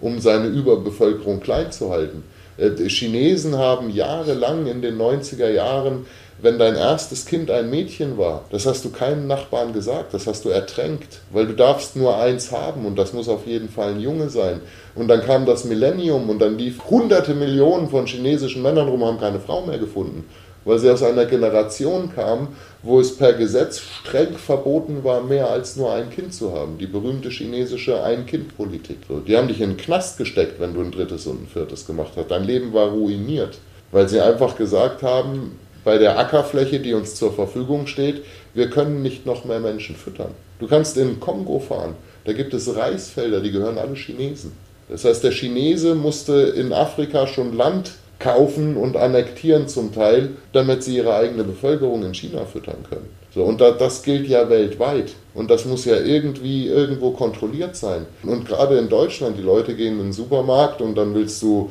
Um 0.00 0.20
seine 0.20 0.46
Überbevölkerung 0.46 1.40
klein 1.40 1.70
zu 1.72 1.90
halten. 1.90 2.22
Äh, 2.56 2.70
die 2.70 2.88
Chinesen 2.88 3.56
haben 3.58 3.90
jahrelang 3.90 4.66
in 4.66 4.82
den 4.82 4.98
90er 4.98 5.50
Jahren, 5.50 6.06
wenn 6.40 6.58
dein 6.58 6.74
erstes 6.74 7.26
Kind 7.26 7.50
ein 7.50 7.70
Mädchen 7.70 8.18
war, 8.18 8.44
das 8.50 8.66
hast 8.66 8.84
du 8.84 8.90
keinem 8.90 9.26
Nachbarn 9.26 9.72
gesagt, 9.72 10.12
das 10.12 10.26
hast 10.26 10.44
du 10.44 10.48
ertränkt, 10.48 11.20
weil 11.30 11.46
du 11.46 11.54
darfst 11.54 11.94
nur 11.96 12.18
eins 12.18 12.50
haben 12.50 12.86
und 12.86 12.96
das 12.96 13.12
muss 13.12 13.28
auf 13.28 13.46
jeden 13.46 13.68
Fall 13.68 13.90
ein 13.90 14.00
Junge 14.00 14.28
sein. 14.28 14.60
Und 14.94 15.08
dann 15.08 15.22
kam 15.22 15.46
das 15.46 15.64
Millennium 15.64 16.28
und 16.28 16.40
dann 16.40 16.58
lief 16.58 16.84
hunderte 16.90 17.34
Millionen 17.34 17.88
von 17.88 18.06
chinesischen 18.06 18.62
Männern 18.62 18.88
rum, 18.88 19.04
haben 19.04 19.20
keine 19.20 19.40
Frau 19.40 19.64
mehr 19.64 19.78
gefunden 19.78 20.24
weil 20.64 20.78
sie 20.78 20.90
aus 20.90 21.02
einer 21.02 21.26
Generation 21.26 22.14
kamen, 22.14 22.48
wo 22.84 23.00
es 23.00 23.16
per 23.16 23.32
Gesetz 23.32 23.80
streng 23.80 24.36
verboten 24.36 25.04
war, 25.04 25.22
mehr 25.22 25.50
als 25.50 25.76
nur 25.76 25.92
ein 25.92 26.10
Kind 26.10 26.34
zu 26.34 26.52
haben. 26.52 26.76
Die 26.78 26.86
berühmte 26.86 27.30
chinesische 27.30 28.02
Ein-Kind-Politik. 28.02 28.98
Die 29.26 29.36
haben 29.36 29.48
dich 29.48 29.62
in 29.62 29.70
den 29.70 29.76
Knast 29.78 30.18
gesteckt, 30.18 30.60
wenn 30.60 30.74
du 30.74 30.82
ein 30.82 30.92
drittes 30.92 31.26
und 31.26 31.44
ein 31.44 31.48
viertes 31.48 31.86
gemacht 31.86 32.12
hast. 32.16 32.30
Dein 32.30 32.44
Leben 32.44 32.74
war 32.74 32.88
ruiniert, 32.88 33.58
weil 33.90 34.08
sie 34.08 34.20
einfach 34.20 34.56
gesagt 34.56 35.02
haben, 35.02 35.58
bei 35.82 35.96
der 35.98 36.18
Ackerfläche, 36.18 36.78
die 36.78 36.92
uns 36.92 37.14
zur 37.14 37.32
Verfügung 37.32 37.86
steht, 37.86 38.22
wir 38.52 38.68
können 38.68 39.02
nicht 39.02 39.24
noch 39.24 39.44
mehr 39.44 39.60
Menschen 39.60 39.96
füttern. 39.96 40.32
Du 40.58 40.66
kannst 40.66 40.96
in 40.98 41.20
Kongo 41.20 41.60
fahren, 41.60 41.94
da 42.24 42.32
gibt 42.32 42.52
es 42.54 42.74
Reisfelder, 42.74 43.40
die 43.40 43.50
gehören 43.50 43.78
alle 43.78 43.94
Chinesen. 43.94 44.52
Das 44.88 45.04
heißt, 45.04 45.24
der 45.24 45.32
Chinese 45.32 45.94
musste 45.94 46.34
in 46.34 46.72
Afrika 46.72 47.26
schon 47.26 47.56
Land 47.56 47.92
kaufen 48.24 48.76
und 48.78 48.96
annektieren 48.96 49.68
zum 49.68 49.92
Teil, 49.92 50.30
damit 50.52 50.82
sie 50.82 50.96
ihre 50.96 51.14
eigene 51.14 51.44
Bevölkerung 51.44 52.02
in 52.04 52.14
China 52.14 52.46
füttern 52.46 52.78
können. 52.88 53.08
So, 53.34 53.42
und 53.42 53.60
da, 53.60 53.72
das 53.72 54.02
gilt 54.02 54.26
ja 54.26 54.48
weltweit. 54.48 55.12
Und 55.34 55.50
das 55.50 55.66
muss 55.66 55.84
ja 55.84 55.98
irgendwie 56.00 56.68
irgendwo 56.68 57.10
kontrolliert 57.10 57.76
sein. 57.76 58.06
Und 58.22 58.46
gerade 58.46 58.78
in 58.78 58.88
Deutschland, 58.88 59.36
die 59.36 59.42
Leute 59.42 59.74
gehen 59.74 59.98
in 59.98 60.06
den 60.06 60.12
Supermarkt 60.12 60.80
und 60.80 60.96
dann 60.96 61.14
willst 61.14 61.42
du 61.42 61.70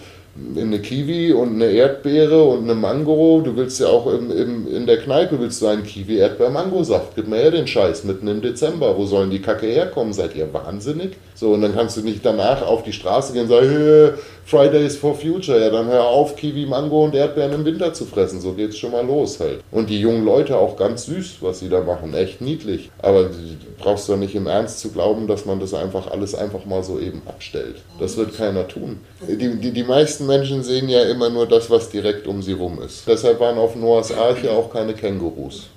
eine 0.55 0.79
Kiwi 0.79 1.31
und 1.31 1.53
eine 1.53 1.72
Erdbeere 1.72 2.43
und 2.43 2.63
eine 2.63 2.75
Mango. 2.75 3.41
Du 3.43 3.55
willst 3.55 3.79
ja 3.79 3.88
auch 3.88 4.07
im, 4.07 4.31
im, 4.31 4.75
in 4.75 4.86
der 4.86 4.98
Kneipe 4.98 5.39
willst 5.39 5.62
du 5.62 5.67
einen 5.67 5.83
Kiwi, 5.83 6.17
Erdbeer, 6.17 6.50
Mangosaft. 6.50 7.15
Gib 7.15 7.27
mir 7.27 7.38
her 7.38 7.51
den 7.51 7.67
Scheiß 7.67 8.03
mitten 8.03 8.27
im 8.27 8.41
Dezember. 8.41 8.98
Wo 8.98 9.05
sollen 9.05 9.29
die 9.29 9.41
Kacke 9.41 9.67
herkommen? 9.67 10.12
Seid 10.12 10.36
ihr 10.36 10.51
wahnsinnig? 10.51 11.12
So, 11.43 11.51
und 11.51 11.62
dann 11.62 11.75
kannst 11.75 11.97
du 11.97 12.01
nicht 12.01 12.25
danach 12.25 12.62
auf 12.62 12.83
die 12.83 12.93
Straße 12.93 13.33
gehen 13.33 13.41
und 13.41 13.47
sagen, 13.50 14.13
Fridays 14.45 14.95
for 14.95 15.13
Future. 15.13 15.59
Ja, 15.59 15.69
dann 15.71 15.88
hör 15.88 16.05
auf, 16.05 16.38
Kiwi, 16.38 16.65
Mango 16.65 17.03
und 17.03 17.15
Erdbeeren 17.15 17.51
im 17.51 17.65
Winter 17.65 17.93
zu 17.93 18.05
fressen. 18.05 18.39
So 18.39 18.53
geht's 18.53 18.77
schon 18.77 18.93
mal 18.93 19.05
los 19.05 19.41
halt. 19.41 19.59
Und 19.69 19.89
die 19.89 20.00
jungen 20.00 20.23
Leute 20.23 20.57
auch 20.57 20.77
ganz 20.77 21.05
süß, 21.05 21.39
was 21.41 21.59
sie 21.59 21.67
da 21.67 21.81
machen. 21.81 22.13
Echt 22.13 22.39
niedlich. 22.39 22.91
Aber 23.01 23.23
du 23.23 23.31
brauchst 23.77 24.07
doch 24.07 24.15
nicht 24.15 24.35
im 24.35 24.47
Ernst 24.47 24.79
zu 24.79 24.91
glauben, 24.91 25.27
dass 25.27 25.45
man 25.45 25.59
das 25.59 25.73
einfach 25.73 26.09
alles 26.09 26.33
einfach 26.33 26.63
mal 26.63 26.81
so 26.81 26.97
eben 26.97 27.21
abstellt. 27.25 27.75
Das 28.00 28.15
wird 28.15 28.38
keiner 28.38 28.65
tun. 28.69 29.01
Die, 29.27 29.35
die, 29.35 29.71
die 29.71 29.83
meisten 29.83 30.25
Menschen 30.25 30.63
sehen 30.63 30.88
ja 30.88 31.03
immer 31.03 31.29
nur 31.29 31.45
das, 31.45 31.69
was 31.69 31.89
direkt 31.89 32.25
um 32.25 32.41
sie 32.41 32.53
rum 32.53 32.79
ist. 32.81 33.05
Deshalb 33.05 33.41
waren 33.41 33.57
auf 33.57 33.75
Noahs 33.75 34.13
Arche 34.13 34.50
auch 34.50 34.71
keine 34.71 34.93
Kängurus 34.93 35.67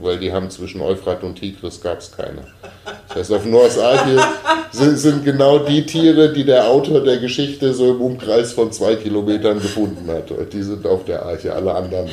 weil 0.00 0.18
die 0.18 0.32
haben 0.32 0.50
zwischen 0.50 0.80
Euphrat 0.80 1.22
und 1.22 1.36
Tigris 1.36 1.80
gab 1.80 1.98
es 1.98 2.12
keine. 2.12 2.46
Das 3.08 3.18
heißt, 3.18 3.32
auf 3.32 3.44
Noahs 3.44 3.78
Arche 3.78 4.18
sind, 4.72 4.98
sind, 4.98 5.24
genau 5.24 5.58
die 5.58 5.86
Tiere, 5.86 6.32
die 6.32 6.44
der 6.44 6.68
Autor 6.68 7.00
der 7.00 7.18
Geschichte 7.18 7.72
so 7.72 7.92
im 7.92 8.00
Umkreis 8.00 8.52
von 8.52 8.72
zwei 8.72 8.96
Kilometern 8.96 9.60
gefunden 9.60 10.08
hat. 10.10 10.32
Die 10.52 10.62
sind 10.62 10.86
auf 10.86 11.04
der 11.04 11.24
Arche, 11.24 11.52
alle 11.54 11.74
anderen 11.74 12.08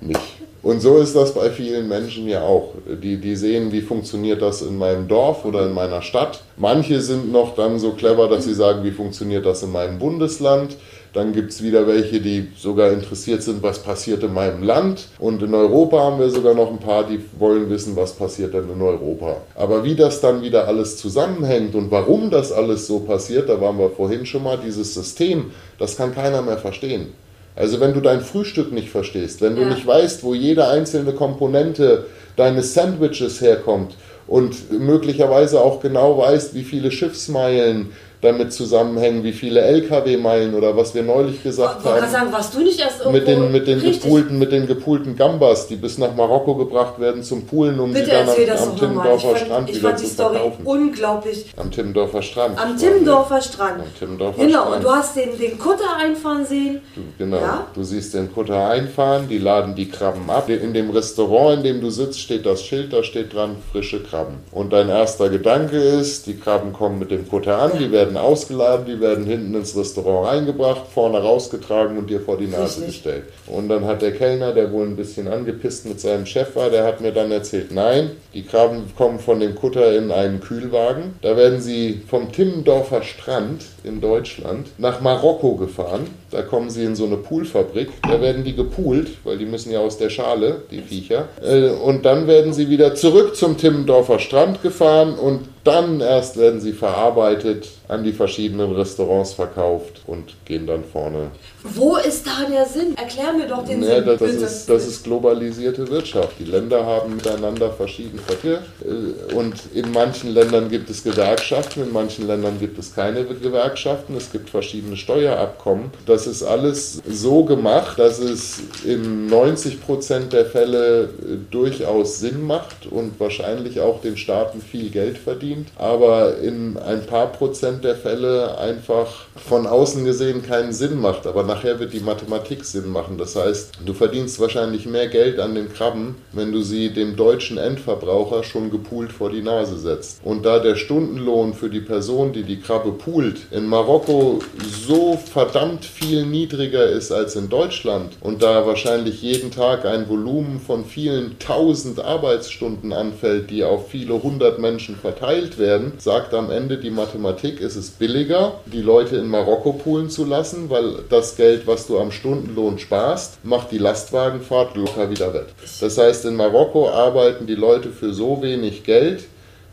nicht. 0.00 0.20
Und 0.66 0.80
so 0.80 0.98
ist 0.98 1.14
das 1.14 1.32
bei 1.32 1.50
vielen 1.50 1.86
Menschen 1.86 2.26
ja 2.26 2.42
auch. 2.42 2.74
Die, 3.00 3.18
die 3.18 3.36
sehen, 3.36 3.70
wie 3.70 3.82
funktioniert 3.82 4.42
das 4.42 4.62
in 4.62 4.76
meinem 4.76 5.06
Dorf 5.06 5.44
oder 5.44 5.64
in 5.64 5.72
meiner 5.72 6.02
Stadt. 6.02 6.40
Manche 6.56 7.00
sind 7.00 7.30
noch 7.30 7.54
dann 7.54 7.78
so 7.78 7.92
clever, 7.92 8.28
dass 8.28 8.46
sie 8.46 8.54
sagen, 8.54 8.82
wie 8.82 8.90
funktioniert 8.90 9.46
das 9.46 9.62
in 9.62 9.70
meinem 9.70 10.00
Bundesland. 10.00 10.76
Dann 11.16 11.32
gibt 11.32 11.50
es 11.50 11.62
wieder 11.62 11.86
welche, 11.86 12.20
die 12.20 12.48
sogar 12.58 12.92
interessiert 12.92 13.42
sind, 13.42 13.62
was 13.62 13.78
passiert 13.78 14.22
in 14.22 14.34
meinem 14.34 14.62
Land. 14.62 15.08
Und 15.18 15.42
in 15.42 15.54
Europa 15.54 15.98
haben 15.98 16.18
wir 16.18 16.28
sogar 16.28 16.52
noch 16.52 16.70
ein 16.70 16.78
paar, 16.78 17.04
die 17.04 17.18
wollen 17.38 17.70
wissen, 17.70 17.96
was 17.96 18.12
passiert 18.12 18.52
denn 18.52 18.68
in 18.70 18.82
Europa. 18.82 19.38
Aber 19.54 19.82
wie 19.82 19.94
das 19.94 20.20
dann 20.20 20.42
wieder 20.42 20.68
alles 20.68 20.98
zusammenhängt 20.98 21.74
und 21.74 21.90
warum 21.90 22.28
das 22.28 22.52
alles 22.52 22.86
so 22.86 22.98
passiert, 22.98 23.48
da 23.48 23.58
waren 23.62 23.78
wir 23.78 23.88
vorhin 23.88 24.26
schon 24.26 24.42
mal, 24.42 24.58
dieses 24.62 24.92
System, 24.92 25.52
das 25.78 25.96
kann 25.96 26.14
keiner 26.14 26.42
mehr 26.42 26.58
verstehen. 26.58 27.14
Also 27.54 27.80
wenn 27.80 27.94
du 27.94 28.00
dein 28.00 28.20
Frühstück 28.20 28.70
nicht 28.70 28.90
verstehst, 28.90 29.40
wenn 29.40 29.56
du 29.56 29.62
ja. 29.62 29.70
nicht 29.70 29.86
weißt, 29.86 30.22
wo 30.22 30.34
jede 30.34 30.68
einzelne 30.68 31.12
Komponente 31.12 32.04
deines 32.36 32.74
Sandwiches 32.74 33.40
herkommt 33.40 33.96
und 34.26 34.70
möglicherweise 34.70 35.62
auch 35.62 35.80
genau 35.80 36.18
weißt, 36.18 36.54
wie 36.54 36.64
viele 36.64 36.90
Schiffsmeilen 36.90 37.92
damit 38.20 38.52
zusammenhängen, 38.52 39.22
wie 39.24 39.32
viele 39.32 39.60
LKW-Meilen 39.60 40.54
oder 40.54 40.76
was 40.76 40.94
wir 40.94 41.02
neulich 41.02 41.42
gesagt 41.42 41.80
ich 41.80 41.90
haben. 41.90 42.10
sagen, 42.10 42.32
warst 42.32 42.54
du 42.54 42.60
nicht 42.60 42.80
erst 42.80 43.08
mit 43.10 43.26
den, 43.26 43.52
mit 43.52 43.66
den 43.66 43.80
gepoolten, 43.80 44.38
mit 44.38 44.52
den 44.52 44.66
gepoolten 44.66 45.16
Gambas, 45.16 45.66
die 45.68 45.76
bis 45.76 45.98
nach 45.98 46.14
Marokko 46.14 46.54
gebracht 46.54 46.98
werden 46.98 47.22
zum 47.22 47.46
Poolen, 47.46 47.78
um 47.78 47.92
Bitte 47.92 48.06
sie 48.06 48.46
dann 48.46 48.58
am, 48.58 48.70
am 48.70 48.76
Timmendorfer 48.78 49.36
Strand 49.36 49.70
ich 49.70 49.76
wieder 49.76 49.88
fand 49.88 49.98
zu 49.98 50.04
die 50.04 50.10
Story 50.10 50.36
verkaufen. 50.36 50.66
unglaublich. 50.66 51.46
Am 51.56 51.70
Timmendorfer 51.70 52.22
Strand. 52.22 52.58
Am 52.58 52.76
Timmendorfer 52.76 53.40
Strand. 53.40 53.80
Am 53.80 53.94
Timmendorfer 53.98 54.44
genau, 54.44 54.60
Strand. 54.60 54.76
und 54.76 54.84
du 54.84 54.90
hast 54.90 55.16
den, 55.16 55.38
den 55.38 55.58
Kutter 55.58 55.96
einfahren 55.98 56.46
sehen. 56.46 56.80
Du, 56.94 57.02
genau, 57.18 57.36
ja? 57.36 57.66
du 57.74 57.82
siehst 57.82 58.14
den 58.14 58.32
Kutter 58.32 58.68
einfahren, 58.68 59.28
die 59.28 59.38
laden 59.38 59.74
die 59.74 59.88
Krabben 59.88 60.28
ab. 60.30 60.48
In 60.48 60.72
dem 60.72 60.90
Restaurant, 60.90 61.58
in 61.58 61.64
dem 61.64 61.80
du 61.80 61.90
sitzt, 61.90 62.20
steht 62.20 62.46
das 62.46 62.62
Schild, 62.62 62.92
da 62.92 63.02
steht 63.02 63.34
dran 63.34 63.56
frische 63.72 64.02
Krabben. 64.02 64.36
Und 64.52 64.72
dein 64.72 64.88
erster 64.88 65.28
Gedanke 65.28 65.76
ist, 65.76 66.26
die 66.26 66.38
Krabben 66.38 66.72
kommen 66.72 66.98
mit 66.98 67.10
dem 67.10 67.28
Kutter 67.28 67.58
an, 67.58 67.72
die 67.78 67.92
werden 67.92 68.15
ausgeladen, 68.16 68.86
die 68.86 69.00
werden 69.00 69.24
hinten 69.24 69.54
ins 69.54 69.76
Restaurant 69.76 70.28
reingebracht, 70.28 70.82
vorne 70.92 71.18
rausgetragen 71.18 71.98
und 71.98 72.10
dir 72.10 72.20
vor 72.20 72.36
die 72.36 72.46
Nase 72.46 72.80
Richtig. 72.80 72.86
gestellt. 72.86 73.24
Und 73.46 73.68
dann 73.68 73.84
hat 73.84 74.02
der 74.02 74.12
Kellner, 74.12 74.52
der 74.52 74.72
wohl 74.72 74.86
ein 74.86 74.96
bisschen 74.96 75.28
angepisst 75.28 75.86
mit 75.86 76.00
seinem 76.00 76.26
Chef 76.26 76.56
war, 76.56 76.70
der 76.70 76.84
hat 76.84 77.00
mir 77.00 77.12
dann 77.12 77.30
erzählt, 77.30 77.72
nein, 77.72 78.10
die 78.34 78.42
Krabben 78.42 78.82
kommen 78.96 79.18
von 79.18 79.40
dem 79.40 79.54
Kutter 79.54 79.96
in 79.96 80.10
einen 80.10 80.40
Kühlwagen. 80.40 81.14
Da 81.22 81.36
werden 81.36 81.60
sie 81.60 82.02
vom 82.08 82.32
Timmendorfer 82.32 83.02
Strand 83.02 83.64
in 83.84 84.00
Deutschland 84.00 84.68
nach 84.78 85.00
Marokko 85.00 85.56
gefahren. 85.56 86.06
Da 86.30 86.42
kommen 86.42 86.70
sie 86.70 86.84
in 86.84 86.96
so 86.96 87.06
eine 87.06 87.16
Poolfabrik. 87.16 87.88
Da 88.02 88.20
werden 88.20 88.44
die 88.44 88.54
gepoolt, 88.54 89.08
weil 89.24 89.38
die 89.38 89.46
müssen 89.46 89.72
ja 89.72 89.80
aus 89.80 89.96
der 89.96 90.10
Schale, 90.10 90.62
die 90.70 90.82
Viecher. 90.82 91.28
Äh, 91.42 91.70
und 91.70 92.04
dann 92.04 92.26
werden 92.26 92.52
sie 92.52 92.68
wieder 92.68 92.94
zurück 92.94 93.36
zum 93.36 93.56
Timmendorfer 93.56 94.18
Strand 94.18 94.62
gefahren 94.62 95.14
und 95.14 95.40
dann 95.66 96.00
erst 96.00 96.36
werden 96.36 96.60
sie 96.60 96.72
verarbeitet, 96.72 97.68
an 97.88 98.04
die 98.04 98.12
verschiedenen 98.12 98.72
Restaurants 98.72 99.32
verkauft 99.32 100.02
und 100.06 100.36
gehen 100.44 100.66
dann 100.66 100.84
vorne. 100.84 101.30
Wo 101.74 101.96
ist 101.96 102.26
da 102.26 102.48
der 102.50 102.66
Sinn? 102.66 102.96
Erklär 102.96 103.32
mir 103.32 103.46
doch 103.46 103.64
den 103.64 103.82
ja, 103.82 103.96
Sinn. 103.96 104.06
Das, 104.06 104.18
das 104.18 104.32
ist, 104.32 104.70
das 104.70 104.86
ist 104.86 105.04
globalisierte 105.04 105.88
Wirtschaft. 105.88 106.38
Die 106.38 106.44
Länder 106.44 106.84
haben 106.84 107.16
miteinander 107.16 107.70
verschieden 107.70 108.18
Verkehr 108.18 108.62
äh, 108.84 109.34
und 109.34 109.54
in 109.74 109.92
manchen 109.92 110.32
Ländern 110.32 110.68
gibt 110.68 110.90
es 110.90 111.02
Gewerkschaften, 111.02 111.82
in 111.82 111.92
manchen 111.92 112.26
Ländern 112.26 112.58
gibt 112.58 112.78
es 112.78 112.94
keine 112.94 113.24
Gewerkschaften. 113.24 114.16
Es 114.16 114.32
gibt 114.32 114.50
verschiedene 114.50 114.96
Steuerabkommen. 114.96 115.90
Das 116.06 116.26
ist 116.26 116.42
alles 116.42 117.00
so 117.08 117.44
gemacht, 117.44 117.98
dass 117.98 118.18
es 118.18 118.60
in 118.84 119.26
90 119.26 119.84
Prozent 119.84 120.32
der 120.32 120.46
Fälle 120.46 121.04
äh, 121.04 121.08
durchaus 121.50 122.18
Sinn 122.18 122.46
macht 122.46 122.86
und 122.90 123.18
wahrscheinlich 123.18 123.80
auch 123.80 124.00
den 124.00 124.16
Staaten 124.16 124.60
viel 124.60 124.90
Geld 124.90 125.18
verdient 125.18 125.68
aber 125.86 126.38
in 126.38 126.76
ein 126.78 127.06
paar 127.06 127.28
Prozent 127.28 127.84
der 127.84 127.94
Fälle 127.94 128.58
einfach 128.58 129.26
von 129.36 129.66
außen 129.66 130.04
gesehen 130.04 130.42
keinen 130.42 130.72
Sinn 130.72 131.00
macht. 131.00 131.26
Aber 131.26 131.42
nachher 131.56 131.80
wird 131.80 131.94
die 131.94 132.00
Mathematik 132.00 132.64
Sinn 132.64 132.90
machen. 132.90 133.16
Das 133.16 133.34
heißt, 133.34 133.78
du 133.84 133.94
verdienst 133.94 134.38
wahrscheinlich 134.40 134.84
mehr 134.84 135.08
Geld 135.08 135.40
an 135.40 135.54
den 135.54 135.72
Krabben, 135.72 136.16
wenn 136.32 136.52
du 136.52 136.60
sie 136.60 136.90
dem 136.90 137.16
deutschen 137.16 137.56
Endverbraucher 137.56 138.44
schon 138.44 138.70
gepoolt 138.70 139.10
vor 139.10 139.30
die 139.30 139.40
Nase 139.40 139.78
setzt. 139.78 140.20
Und 140.22 140.44
da 140.44 140.58
der 140.58 140.76
Stundenlohn 140.76 141.54
für 141.54 141.70
die 141.70 141.80
Person, 141.80 142.34
die 142.34 142.42
die 142.42 142.60
Krabbe 142.60 142.92
poolt, 142.92 143.38
in 143.50 143.66
Marokko 143.66 144.40
so 144.86 145.18
verdammt 145.32 145.86
viel 145.86 146.26
niedriger 146.26 146.86
ist 146.86 147.10
als 147.10 147.36
in 147.36 147.48
Deutschland 147.48 148.12
und 148.20 148.42
da 148.42 148.66
wahrscheinlich 148.66 149.22
jeden 149.22 149.50
Tag 149.50 149.86
ein 149.86 150.08
Volumen 150.10 150.60
von 150.60 150.84
vielen 150.84 151.38
tausend 151.38 152.00
Arbeitsstunden 152.00 152.92
anfällt, 152.92 153.50
die 153.50 153.64
auf 153.64 153.88
viele 153.88 154.22
hundert 154.22 154.58
Menschen 154.58 154.96
verteilt 154.96 155.58
werden, 155.58 155.92
sagt 155.98 156.34
am 156.34 156.50
Ende 156.50 156.76
die 156.76 156.90
Mathematik, 156.90 157.60
ist 157.60 157.76
es 157.76 157.90
billiger, 157.90 158.60
die 158.66 158.82
Leute 158.82 159.16
in 159.16 159.28
Marokko 159.28 159.72
poolen 159.72 160.10
zu 160.10 160.24
lassen, 160.26 160.68
weil 160.68 161.04
das 161.08 161.36
Geld, 161.36 161.45
was 161.66 161.86
du 161.86 161.98
am 161.98 162.10
Stundenlohn 162.10 162.78
sparst, 162.78 163.44
macht 163.44 163.70
die 163.72 163.78
Lastwagenfahrt 163.78 164.76
locker 164.76 165.10
wieder 165.10 165.32
wett. 165.32 165.48
Das 165.80 165.98
heißt, 165.98 166.24
in 166.24 166.36
Marokko 166.36 166.88
arbeiten 166.88 167.46
die 167.46 167.54
Leute 167.54 167.90
für 167.90 168.12
so 168.12 168.42
wenig 168.42 168.84
Geld, 168.84 169.24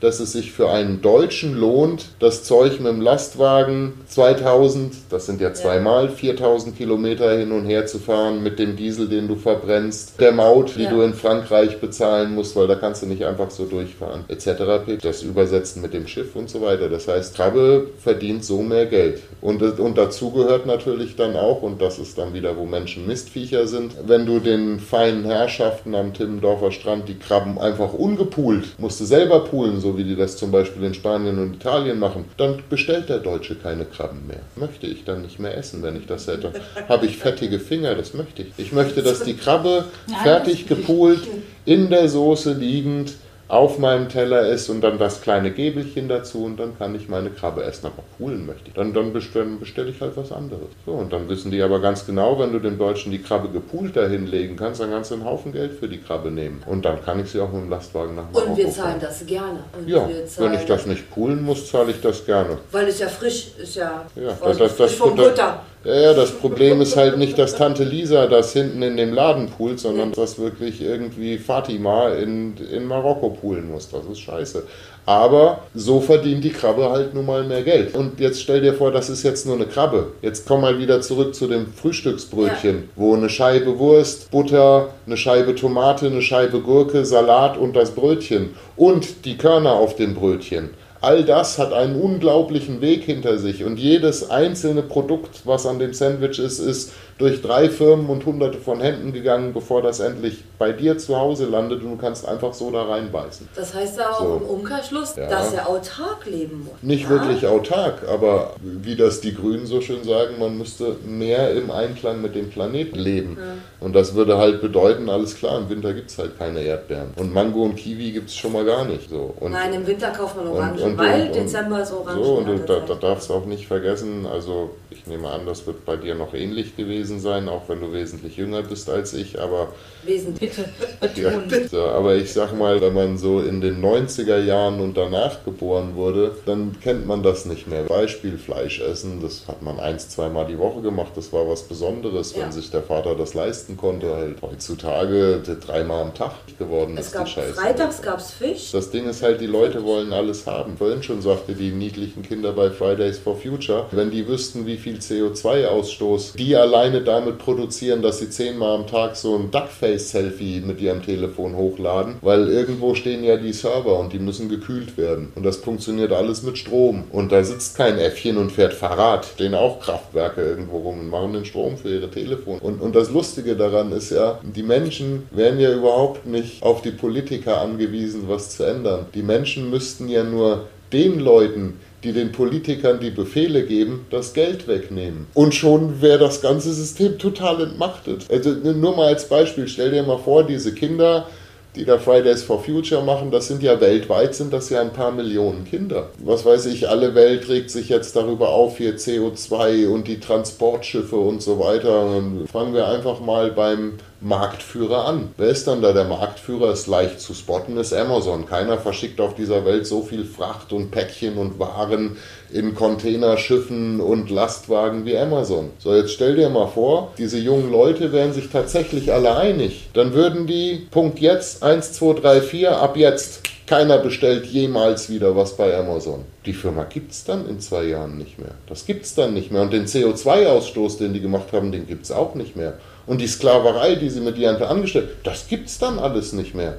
dass 0.04 0.20
es 0.20 0.34
sich 0.34 0.52
für 0.52 0.70
einen 0.70 1.02
Deutschen 1.02 1.56
lohnt, 1.56 2.10
das 2.20 2.44
Zeug 2.44 2.82
mit 2.82 2.92
dem 2.92 3.00
Lastwagen 3.00 3.94
2000, 4.08 4.94
das 5.10 5.28
sind 5.28 5.40
ja 5.40 5.54
zweimal 5.54 6.10
4000 6.10 6.78
Kilometer 6.78 7.38
hin 7.38 7.54
und 7.54 7.66
her 7.66 7.86
zu 7.86 8.00
fahren 8.00 8.44
mit 8.44 8.60
dem 8.60 8.76
Diesel, 8.76 9.08
den 9.08 9.30
du 9.30 9.36
verbrennst, 9.36 10.20
der 10.20 10.34
Maut, 10.34 10.76
die 10.76 10.84
ja. 10.84 10.90
du 10.90 11.02
in 11.04 11.14
Frankreich 11.14 11.80
bezahlen 11.80 12.36
musst, 12.36 12.54
weil 12.58 12.68
da 12.68 12.76
kannst 12.76 13.02
du 13.02 13.06
nicht 13.06 13.24
einfach 13.24 13.50
so 13.50 13.64
durchfahren, 13.64 14.26
etc. 14.28 15.00
Das 15.02 15.24
Übersetzen 15.24 15.82
mit 15.82 15.94
dem 15.94 16.06
Schiff 16.06 16.36
und 16.36 16.50
so 16.50 16.62
weiter. 16.62 16.90
Das 16.90 17.08
heißt, 17.08 17.36
Krabbe 17.36 17.88
verdient 17.98 18.44
so 18.44 18.62
mehr 18.62 18.88
Geld. 18.88 19.22
Und, 19.40 19.62
und 19.62 19.98
dazu 19.98 20.32
gehört 20.32 20.66
natürlich 20.66 21.16
dann 21.16 21.38
auch, 21.38 21.62
und 21.62 21.82
das 21.82 21.98
ist 21.98 22.18
dann 22.18 22.34
wieder, 22.34 22.58
wo 22.58 22.66
Menschen 22.66 23.08
Mistviecher 23.08 23.68
sind, 23.68 23.94
wenn 24.06 24.26
du 24.26 24.40
den 24.40 24.82
feinen 24.82 25.24
Herrschaften 25.24 25.96
am 25.96 26.14
Timmendorfer 26.14 26.72
Strand 26.72 27.08
die 27.08 27.18
Krabben 27.18 27.58
einfach 27.58 27.94
ungepoolt, 27.94 28.76
musst 28.78 29.00
du 29.00 29.06
selber 29.06 29.46
poolen, 29.46 29.80
so 29.80 29.93
wie 29.98 30.04
die 30.04 30.16
das 30.16 30.38
zum 30.38 30.52
Beispiel 30.52 30.84
in 30.84 30.94
Spanien 30.94 31.40
und 31.40 31.56
Italien 31.56 32.00
machen, 32.00 32.26
dann 32.38 32.62
bestellt 32.70 33.10
der 33.10 33.20
Deutsche 33.20 33.56
keine 33.56 33.86
Krabben 33.86 34.28
mehr. 34.28 34.42
Möchte 34.56 34.88
ich 34.88 35.04
dann 35.06 35.22
nicht 35.22 35.40
mehr 35.40 35.58
essen, 35.58 35.84
wenn 35.84 35.96
ich 35.96 36.06
das 36.06 36.28
hätte. 36.28 36.54
Habe 36.88 37.06
ich 37.06 37.18
fettige 37.18 37.60
Finger, 37.60 37.96
das 37.96 38.14
möchte 38.14 38.44
ich. 38.44 38.50
Ich 38.58 38.72
möchte, 38.72 39.04
dass 39.04 39.24
die 39.24 39.36
Krabbe 39.36 39.86
fertig 40.24 40.68
gepoolt, 40.68 41.22
in 41.66 41.90
der 41.90 42.10
Soße 42.10 42.54
liegend, 42.54 43.14
auf 43.54 43.78
meinem 43.78 44.10
Teller 44.10 44.48
ist 44.48 44.68
und 44.70 44.82
dann 44.82 44.98
das 44.98 45.22
kleine 45.22 45.52
Gäbelchen 45.52 46.10
dazu 46.10 46.44
und 46.44 46.58
dann 46.60 46.76
kann 46.78 46.96
ich 46.96 47.08
meine 47.08 47.30
Krabbe 47.30 47.64
essen. 47.64 47.86
Aber 47.86 48.04
poolen 48.18 48.48
möchte 48.48 48.70
ich. 48.70 48.74
Dann, 48.74 48.94
dann 48.94 49.14
bestelle 49.14 49.46
bestell 49.60 49.90
ich 49.90 50.02
halt 50.02 50.18
was 50.18 50.32
anderes. 50.32 50.70
So, 50.88 50.94
und 50.94 51.14
dann 51.14 51.30
wissen 51.30 51.52
die 51.52 51.62
aber 51.62 51.80
ganz 51.80 52.06
genau, 52.06 52.40
wenn 52.40 52.52
du 52.52 52.58
dem 52.58 52.80
Deutschen 52.80 53.12
die 53.12 53.22
Krabbe 53.22 53.50
gepoolt 53.50 53.96
dahinlegen 53.96 54.58
kannst, 54.58 54.82
dann 54.82 54.90
kannst 54.90 55.12
du 55.12 55.16
einen 55.16 55.26
Haufen 55.26 55.52
Geld 55.52 55.74
für 55.74 55.88
die 55.88 56.00
Krabbe 56.00 56.32
nehmen. 56.32 56.64
Und 56.66 56.84
dann 56.84 57.04
kann 57.06 57.20
ich 57.20 57.30
sie 57.30 57.40
auch 57.40 57.52
mit 57.52 57.62
dem 57.62 57.70
Lastwagen 57.70 58.16
nach 58.16 58.32
Marokko 58.32 58.52
Und 58.52 58.58
wir 58.58 58.72
zahlen 58.72 58.90
fahren. 58.90 59.02
das 59.02 59.26
gerne. 59.26 59.60
Und 59.78 59.88
ja, 59.88 60.10
wenn 60.38 60.54
ich 60.56 60.66
das 60.66 60.88
nicht 60.88 61.12
poolen 61.12 61.44
muss, 61.44 61.70
zahle 61.70 61.92
ich 61.92 62.02
das 62.02 62.26
gerne. 62.26 62.58
Weil 62.72 62.88
es 62.88 63.00
ja 63.00 63.08
frisch 63.08 63.52
ist, 63.62 63.76
ja, 63.76 64.04
ja 64.16 64.36
das, 64.44 64.58
das, 64.58 64.78
das, 64.78 64.94
vom 64.94 65.16
Butter. 65.16 65.62
Ja, 65.86 66.14
das 66.14 66.32
Problem 66.32 66.80
ist 66.80 66.96
halt 66.96 67.18
nicht, 67.18 67.38
dass 67.38 67.56
Tante 67.56 67.84
Lisa 67.84 68.28
das 68.28 68.54
hinten 68.54 68.82
in 68.82 68.96
dem 68.96 69.14
Laden 69.14 69.50
poolt, 69.50 69.82
sondern 69.82 70.14
dass 70.14 70.40
wirklich 70.40 70.82
irgendwie 70.82 71.38
Fatima 71.38 72.10
in, 72.10 72.56
in 72.72 72.86
Marokko 72.86 73.32
poolen 73.32 73.70
muss. 73.70 73.90
Das 73.90 74.06
ist 74.06 74.20
scheiße. 74.20 74.64
Aber 75.06 75.60
so 75.76 76.00
verdient 76.00 76.46
die 76.46 76.52
Krabbe 76.52 76.90
halt 76.90 77.14
nun 77.14 77.26
mal 77.26 77.44
mehr 77.44 77.64
Geld. 77.64 77.94
Und 77.94 78.22
jetzt 78.22 78.42
stell 78.42 78.62
dir 78.62 78.74
vor, 78.74 78.92
das 78.92 79.10
ist 79.10 79.24
jetzt 79.24 79.46
nur 79.46 79.56
eine 79.56 79.66
Krabbe. 79.66 80.14
Jetzt 80.22 80.48
komm 80.48 80.62
mal 80.62 80.80
wieder 80.80 81.02
zurück 81.02 81.36
zu 81.36 81.48
dem 81.48 81.68
Frühstücksbrötchen, 81.74 82.76
ja. 82.76 82.84
wo 82.96 83.14
eine 83.14 83.28
Scheibe 83.28 83.78
Wurst, 83.78 84.32
Butter, 84.32 84.90
eine 85.06 85.18
Scheibe 85.18 85.56
Tomate, 85.56 86.06
eine 86.06 86.22
Scheibe 86.22 86.62
Gurke, 86.62 87.04
Salat 87.04 87.58
und 87.58 87.76
das 87.76 87.92
Brötchen 87.92 88.52
und 88.78 89.26
die 89.26 89.38
Körner 89.38 89.74
auf 89.74 89.98
dem 89.98 90.16
Brötchen 90.16 90.70
All 91.04 91.26
das 91.26 91.60
hat 91.60 91.74
einen 91.74 92.00
unglaublichen 92.00 92.80
Weg 92.80 93.04
hinter 93.04 93.38
sich 93.38 93.66
und 93.66 93.78
jedes 93.78 94.30
einzelne 94.30 94.84
Produkt, 94.84 95.42
was 95.44 95.66
an 95.66 95.78
dem 95.78 95.94
Sandwich 95.94 96.40
ist, 96.40 96.60
ist 96.60 96.94
durch 97.18 97.42
drei 97.42 97.70
Firmen 97.70 98.08
und 98.08 98.26
hunderte 98.26 98.58
von 98.58 98.80
Händen 98.80 99.12
gegangen, 99.12 99.54
bevor 99.54 99.82
das 99.82 100.00
endlich 100.00 100.44
bei 100.58 100.72
dir 100.72 100.98
zu 100.98 101.18
Hause 101.18 101.46
landet 101.46 101.84
und 101.84 101.92
du 101.92 101.98
kannst 101.98 102.28
einfach 102.28 102.54
so 102.54 102.72
da 102.72 102.84
reinbeißen. 102.84 103.50
Das 103.54 103.74
heißt 103.74 104.02
auch 104.02 104.20
so. 104.20 104.36
im 104.38 104.44
Umkehrschluss, 104.44 105.16
ja. 105.18 105.28
dass 105.28 105.54
er 105.54 105.70
autark 105.70 106.26
leben 106.26 106.64
muss. 106.66 106.82
Nicht 106.82 107.04
ja? 107.04 107.10
wirklich 107.10 107.46
autark, 107.48 108.08
aber 108.08 108.54
wie 108.62 108.96
das 108.96 109.20
die 109.20 109.36
Grünen 109.36 109.66
so 109.66 109.82
schön 109.82 110.04
sagen, 110.06 110.40
man 110.40 110.58
müsste 110.58 110.96
mehr 111.06 111.52
im 111.52 111.70
Einklang 111.70 112.22
mit 112.22 112.34
dem 112.34 112.50
Planeten 112.50 112.98
leben. 112.98 113.38
Ja. 113.38 113.86
Und 113.86 113.94
das 113.94 114.16
würde 114.16 114.38
halt 114.38 114.62
bedeuten, 114.62 115.10
alles 115.10 115.36
klar, 115.36 115.60
im 115.60 115.70
Winter 115.70 115.94
gibt 115.94 116.10
es 116.10 116.18
halt 116.18 116.40
keine 116.40 116.62
Erdbeeren. 116.62 117.10
Und 117.18 117.34
Mango 117.34 117.64
und 117.64 117.76
Kiwi 117.76 118.12
gibt 118.12 118.30
es 118.30 118.36
schon 118.36 118.54
mal 118.54 118.64
gar 118.64 118.86
nicht. 118.86 119.10
So. 119.10 119.34
Und, 119.40 119.52
Nein, 119.52 119.74
im 119.74 119.86
Winter 119.86 120.10
kauft 120.12 120.38
man 120.38 120.48
Orangen, 120.48 120.93
und, 120.94 121.00
und, 121.00 121.12
weil 121.12 121.32
Dezember 121.32 121.82
ist 121.82 121.94
Orangen. 121.94 122.24
So, 122.24 122.34
und 122.36 122.70
da, 122.70 122.80
da 122.80 122.96
darfst 122.96 123.30
du 123.30 123.34
auch 123.34 123.46
nicht 123.46 123.68
vergessen, 123.68 124.26
also 124.26 124.72
ich 124.90 125.06
nehme 125.08 125.30
an, 125.30 125.46
das 125.46 125.66
wird 125.68 125.86
bei 125.86 125.96
dir 125.96 126.16
noch 126.16 126.34
ähnlich 126.34 126.76
gewesen 126.76 126.94
gewesen 126.94 127.20
sein, 127.20 127.50
auch 127.50 127.64
wenn 127.68 127.82
du 127.82 127.92
wesentlich 127.92 128.38
jünger 128.38 128.62
bist 128.62 128.90
als 128.90 129.14
ich, 129.14 129.40
aber 129.40 129.70
Wesentlich. 130.06 130.52
Bitte 131.00 131.22
ja, 131.22 131.32
so, 131.70 131.82
aber 131.82 132.16
ich 132.16 132.34
sag 132.34 132.58
mal, 132.58 132.82
wenn 132.82 132.94
man 132.94 133.18
so 133.18 133.40
in 133.40 133.62
den 133.62 133.82
90er 133.84 134.40
Jahren 134.44 134.82
und 134.82 134.98
danach 134.98 135.44
geboren 135.46 135.96
wurde, 135.96 136.36
dann 136.46 136.76
kennt 136.82 137.08
man 137.08 137.24
das 137.24 137.46
nicht 137.46 137.68
mehr. 137.68 137.84
Beispiel 137.84 138.38
Fleisch 138.38 138.82
essen, 138.82 139.22
das 139.22 139.48
hat 139.48 139.62
man 139.62 139.80
eins, 139.80 140.10
zweimal 140.10 140.46
die 140.46 140.58
Woche 140.58 140.82
gemacht, 140.82 141.14
das 141.16 141.32
war 141.32 141.48
was 141.48 141.64
Besonderes, 141.64 142.36
ja. 142.36 142.44
wenn 142.44 142.52
sich 142.52 142.70
der 142.70 142.84
Vater 142.84 143.16
das 143.16 143.34
leisten 143.34 143.78
konnte. 143.78 144.14
Halt 144.14 144.42
heutzutage 144.42 145.42
dreimal 145.66 146.02
am 146.02 146.14
Tag 146.14 146.34
geworden 146.60 146.98
es 146.98 147.08
ist 147.08 147.14
gab 147.14 147.26
die 147.26 147.32
Scheiße. 147.32 147.54
Freitags 147.54 148.02
gab 148.02 148.20
es 148.20 148.32
Fisch. 148.32 148.72
Das 148.72 148.92
Ding 148.92 149.08
ist 149.08 149.24
halt, 149.24 149.40
die 149.40 149.48
Leute 149.48 149.84
wollen 149.84 150.12
alles 150.12 150.46
haben. 150.46 150.76
Vorhin 150.84 151.02
schon 151.02 151.22
sagte 151.22 151.54
die 151.54 151.72
niedlichen 151.72 152.24
Kinder 152.24 152.52
bei 152.52 152.70
Fridays 152.70 153.18
for 153.18 153.38
Future, 153.38 153.86
wenn 153.92 154.12
die 154.12 154.28
wüssten, 154.28 154.66
wie 154.66 154.76
viel 154.76 154.98
CO2-Ausstoß 154.98 156.36
die 156.36 156.58
alleine 156.58 157.00
damit 157.00 157.38
produzieren, 157.38 158.02
dass 158.02 158.20
sie 158.20 158.30
zehnmal 158.30 158.76
am 158.76 158.86
Tag 158.86 159.16
so 159.16 159.34
ein 159.38 159.50
Duckface-Selfie 159.50 160.60
mit 160.60 160.82
ihrem 160.82 161.02
Telefon 161.02 161.56
hochladen, 161.56 162.16
weil 162.20 162.50
irgendwo 162.50 162.96
stehen 162.96 163.24
ja 163.24 163.38
die 163.38 163.54
Server 163.54 163.98
und 163.98 164.12
die 164.12 164.20
müssen 164.20 164.50
gekühlt 164.50 164.98
werden. 164.98 165.32
Und 165.36 165.46
das 165.46 165.56
funktioniert 165.56 166.12
alles 166.12 166.44
mit 166.44 166.58
Strom. 166.58 167.06
Und 167.14 167.32
da 167.32 167.46
sitzt 167.46 167.78
kein 167.78 167.98
Äffchen 167.98 168.36
und 168.36 168.52
fährt 168.52 168.74
Fahrrad. 168.74 169.24
Stehen 169.24 169.56
auch 169.56 169.80
Kraftwerke 169.80 170.42
irgendwo 170.42 170.80
rum 170.80 171.00
und 171.00 171.10
machen 171.10 171.32
den 171.32 171.46
Strom 171.46 171.78
für 171.78 171.96
ihre 171.96 172.12
Telefone. 172.12 172.60
Und, 172.60 172.82
und 172.82 172.94
das 172.94 173.10
Lustige 173.10 173.56
daran 173.56 173.94
ist 173.94 174.10
ja, 174.10 174.38
die 174.44 174.64
Menschen 174.64 175.30
werden 175.32 175.62
ja 175.62 175.72
überhaupt 175.72 176.26
nicht 176.26 176.62
auf 176.62 176.82
die 176.82 176.92
Politiker 176.92 177.62
angewiesen, 177.62 178.24
was 178.28 178.58
zu 178.58 178.66
ändern. 178.66 179.06
Die 179.14 179.24
Menschen 179.24 179.70
müssten 179.70 180.10
ja 180.10 180.26
nur 180.26 180.66
den 180.94 181.20
Leuten, 181.20 181.80
die 182.04 182.12
den 182.12 182.32
Politikern 182.32 183.00
die 183.00 183.10
Befehle 183.10 183.66
geben, 183.66 184.06
das 184.10 184.34
Geld 184.34 184.68
wegnehmen. 184.68 185.28
Und 185.34 185.56
schon 185.56 186.02
wäre 186.02 186.20
das 186.20 186.42
ganze 186.42 186.74
System 186.74 187.18
total 187.18 187.62
entmachtet. 187.62 188.26
Also 188.30 188.52
nur 188.52 188.96
mal 188.96 189.08
als 189.08 189.28
Beispiel, 189.28 189.68
stell 189.68 189.92
dir 189.92 190.04
mal 190.04 190.18
vor, 190.18 190.44
diese 190.44 190.74
Kinder, 190.74 191.28
die 191.76 191.86
da 191.86 191.98
Fridays 191.98 192.44
for 192.44 192.64
Future 192.64 193.04
machen, 193.04 193.32
das 193.32 193.48
sind 193.48 193.64
ja 193.64 193.80
weltweit, 193.80 194.36
sind 194.36 194.54
das 194.54 194.70
ja 194.70 194.82
ein 194.82 194.94
paar 194.94 195.12
Millionen 195.12 195.66
Kinder. 195.66 196.10
Was 196.20 196.46
weiß 196.46 196.68
ich, 196.68 196.90
alle 196.90 197.16
Welt 197.16 197.50
regt 197.50 197.72
sich 197.72 197.90
jetzt 197.90 198.16
darüber 198.16 198.50
auf, 198.50 198.78
hier 198.78 198.98
CO2 198.98 199.88
und 199.88 200.08
die 200.08 200.20
Transportschiffe 200.20 201.16
und 201.16 201.42
so 201.42 201.60
weiter. 201.60 202.06
Und 202.06 202.48
fangen 202.52 202.74
wir 202.74 202.88
einfach 202.88 203.22
mal 203.22 203.52
beim 203.52 203.94
Marktführer 204.24 205.06
an. 205.06 205.30
Wer 205.38 205.50
ist 205.50 205.68
dann 205.68 205.82
da 205.82 205.92
der 205.92 206.06
Marktführer? 206.06 206.72
Ist 206.72 206.88
leicht 206.88 207.20
zu 207.20 207.34
spotten, 207.34 207.78
ist 207.78 207.94
Amazon. 207.94 208.46
Keiner 208.46 208.78
verschickt 208.78 209.20
auf 209.20 209.36
dieser 209.36 209.66
Welt 209.66 209.86
so 209.86 210.02
viel 210.02 210.24
Fracht 210.24 210.72
und 210.72 210.92
Päckchen 210.92 211.38
und 211.38 211.60
Waren 211.60 212.18
in 212.52 212.74
Containerschiffen 212.74 214.00
und 214.00 214.30
Lastwagen 214.30 215.06
wie 215.06 215.18
Amazon. 215.18 215.72
So, 215.78 215.94
jetzt 215.94 216.14
stell 216.14 216.36
dir 216.36 216.50
mal 216.50 216.68
vor, 216.68 217.12
diese 217.18 217.38
jungen 217.38 217.72
Leute 217.72 218.12
wären 218.14 218.34
sich 218.34 218.50
tatsächlich 218.50 219.12
alle 219.12 219.36
einig. 219.36 219.90
Dann 219.94 220.14
würden 220.14 220.48
die, 220.48 220.88
Punkt 220.90 221.20
jetzt, 221.20 221.62
1, 221.62 221.94
2, 221.94 222.22
3, 222.22 222.42
4, 222.42 222.78
ab 222.78 222.96
jetzt. 222.96 223.42
Keiner 223.66 223.98
bestellt 223.98 224.46
jemals 224.46 225.10
wieder 225.10 225.38
was 225.38 225.56
bei 225.56 225.76
Amazon. 225.76 226.26
Die 226.46 226.54
Firma 226.54 226.84
gibt 226.84 227.14
es 227.14 227.24
dann 227.24 227.48
in 227.48 227.62
zwei 227.62 227.86
Jahren 227.86 228.18
nicht 228.18 228.38
mehr. 228.38 228.52
Das 228.68 228.86
gibt 228.86 229.06
es 229.06 229.16
dann 229.16 229.34
nicht 229.34 229.52
mehr. 229.52 229.62
Und 229.62 229.72
den 229.72 229.86
CO2-Ausstoß, 229.86 230.98
den 230.98 231.14
die 231.14 231.22
gemacht 231.22 231.54
haben, 231.54 231.72
den 231.72 231.88
gibt 231.88 232.04
es 232.04 232.12
auch 232.12 232.36
nicht 232.36 232.58
mehr. 232.58 232.78
Und 233.06 233.20
die 233.20 233.28
Sklaverei, 233.28 233.96
die 233.96 234.10
sie 234.10 234.22
mit 234.22 234.38
ihren 234.38 234.62
angestellt 234.62 235.10
das 235.24 235.48
gibt 235.48 235.68
es 235.68 235.80
dann 235.80 236.00
alles 236.00 236.34
nicht 236.34 236.56
mehr. 236.56 236.78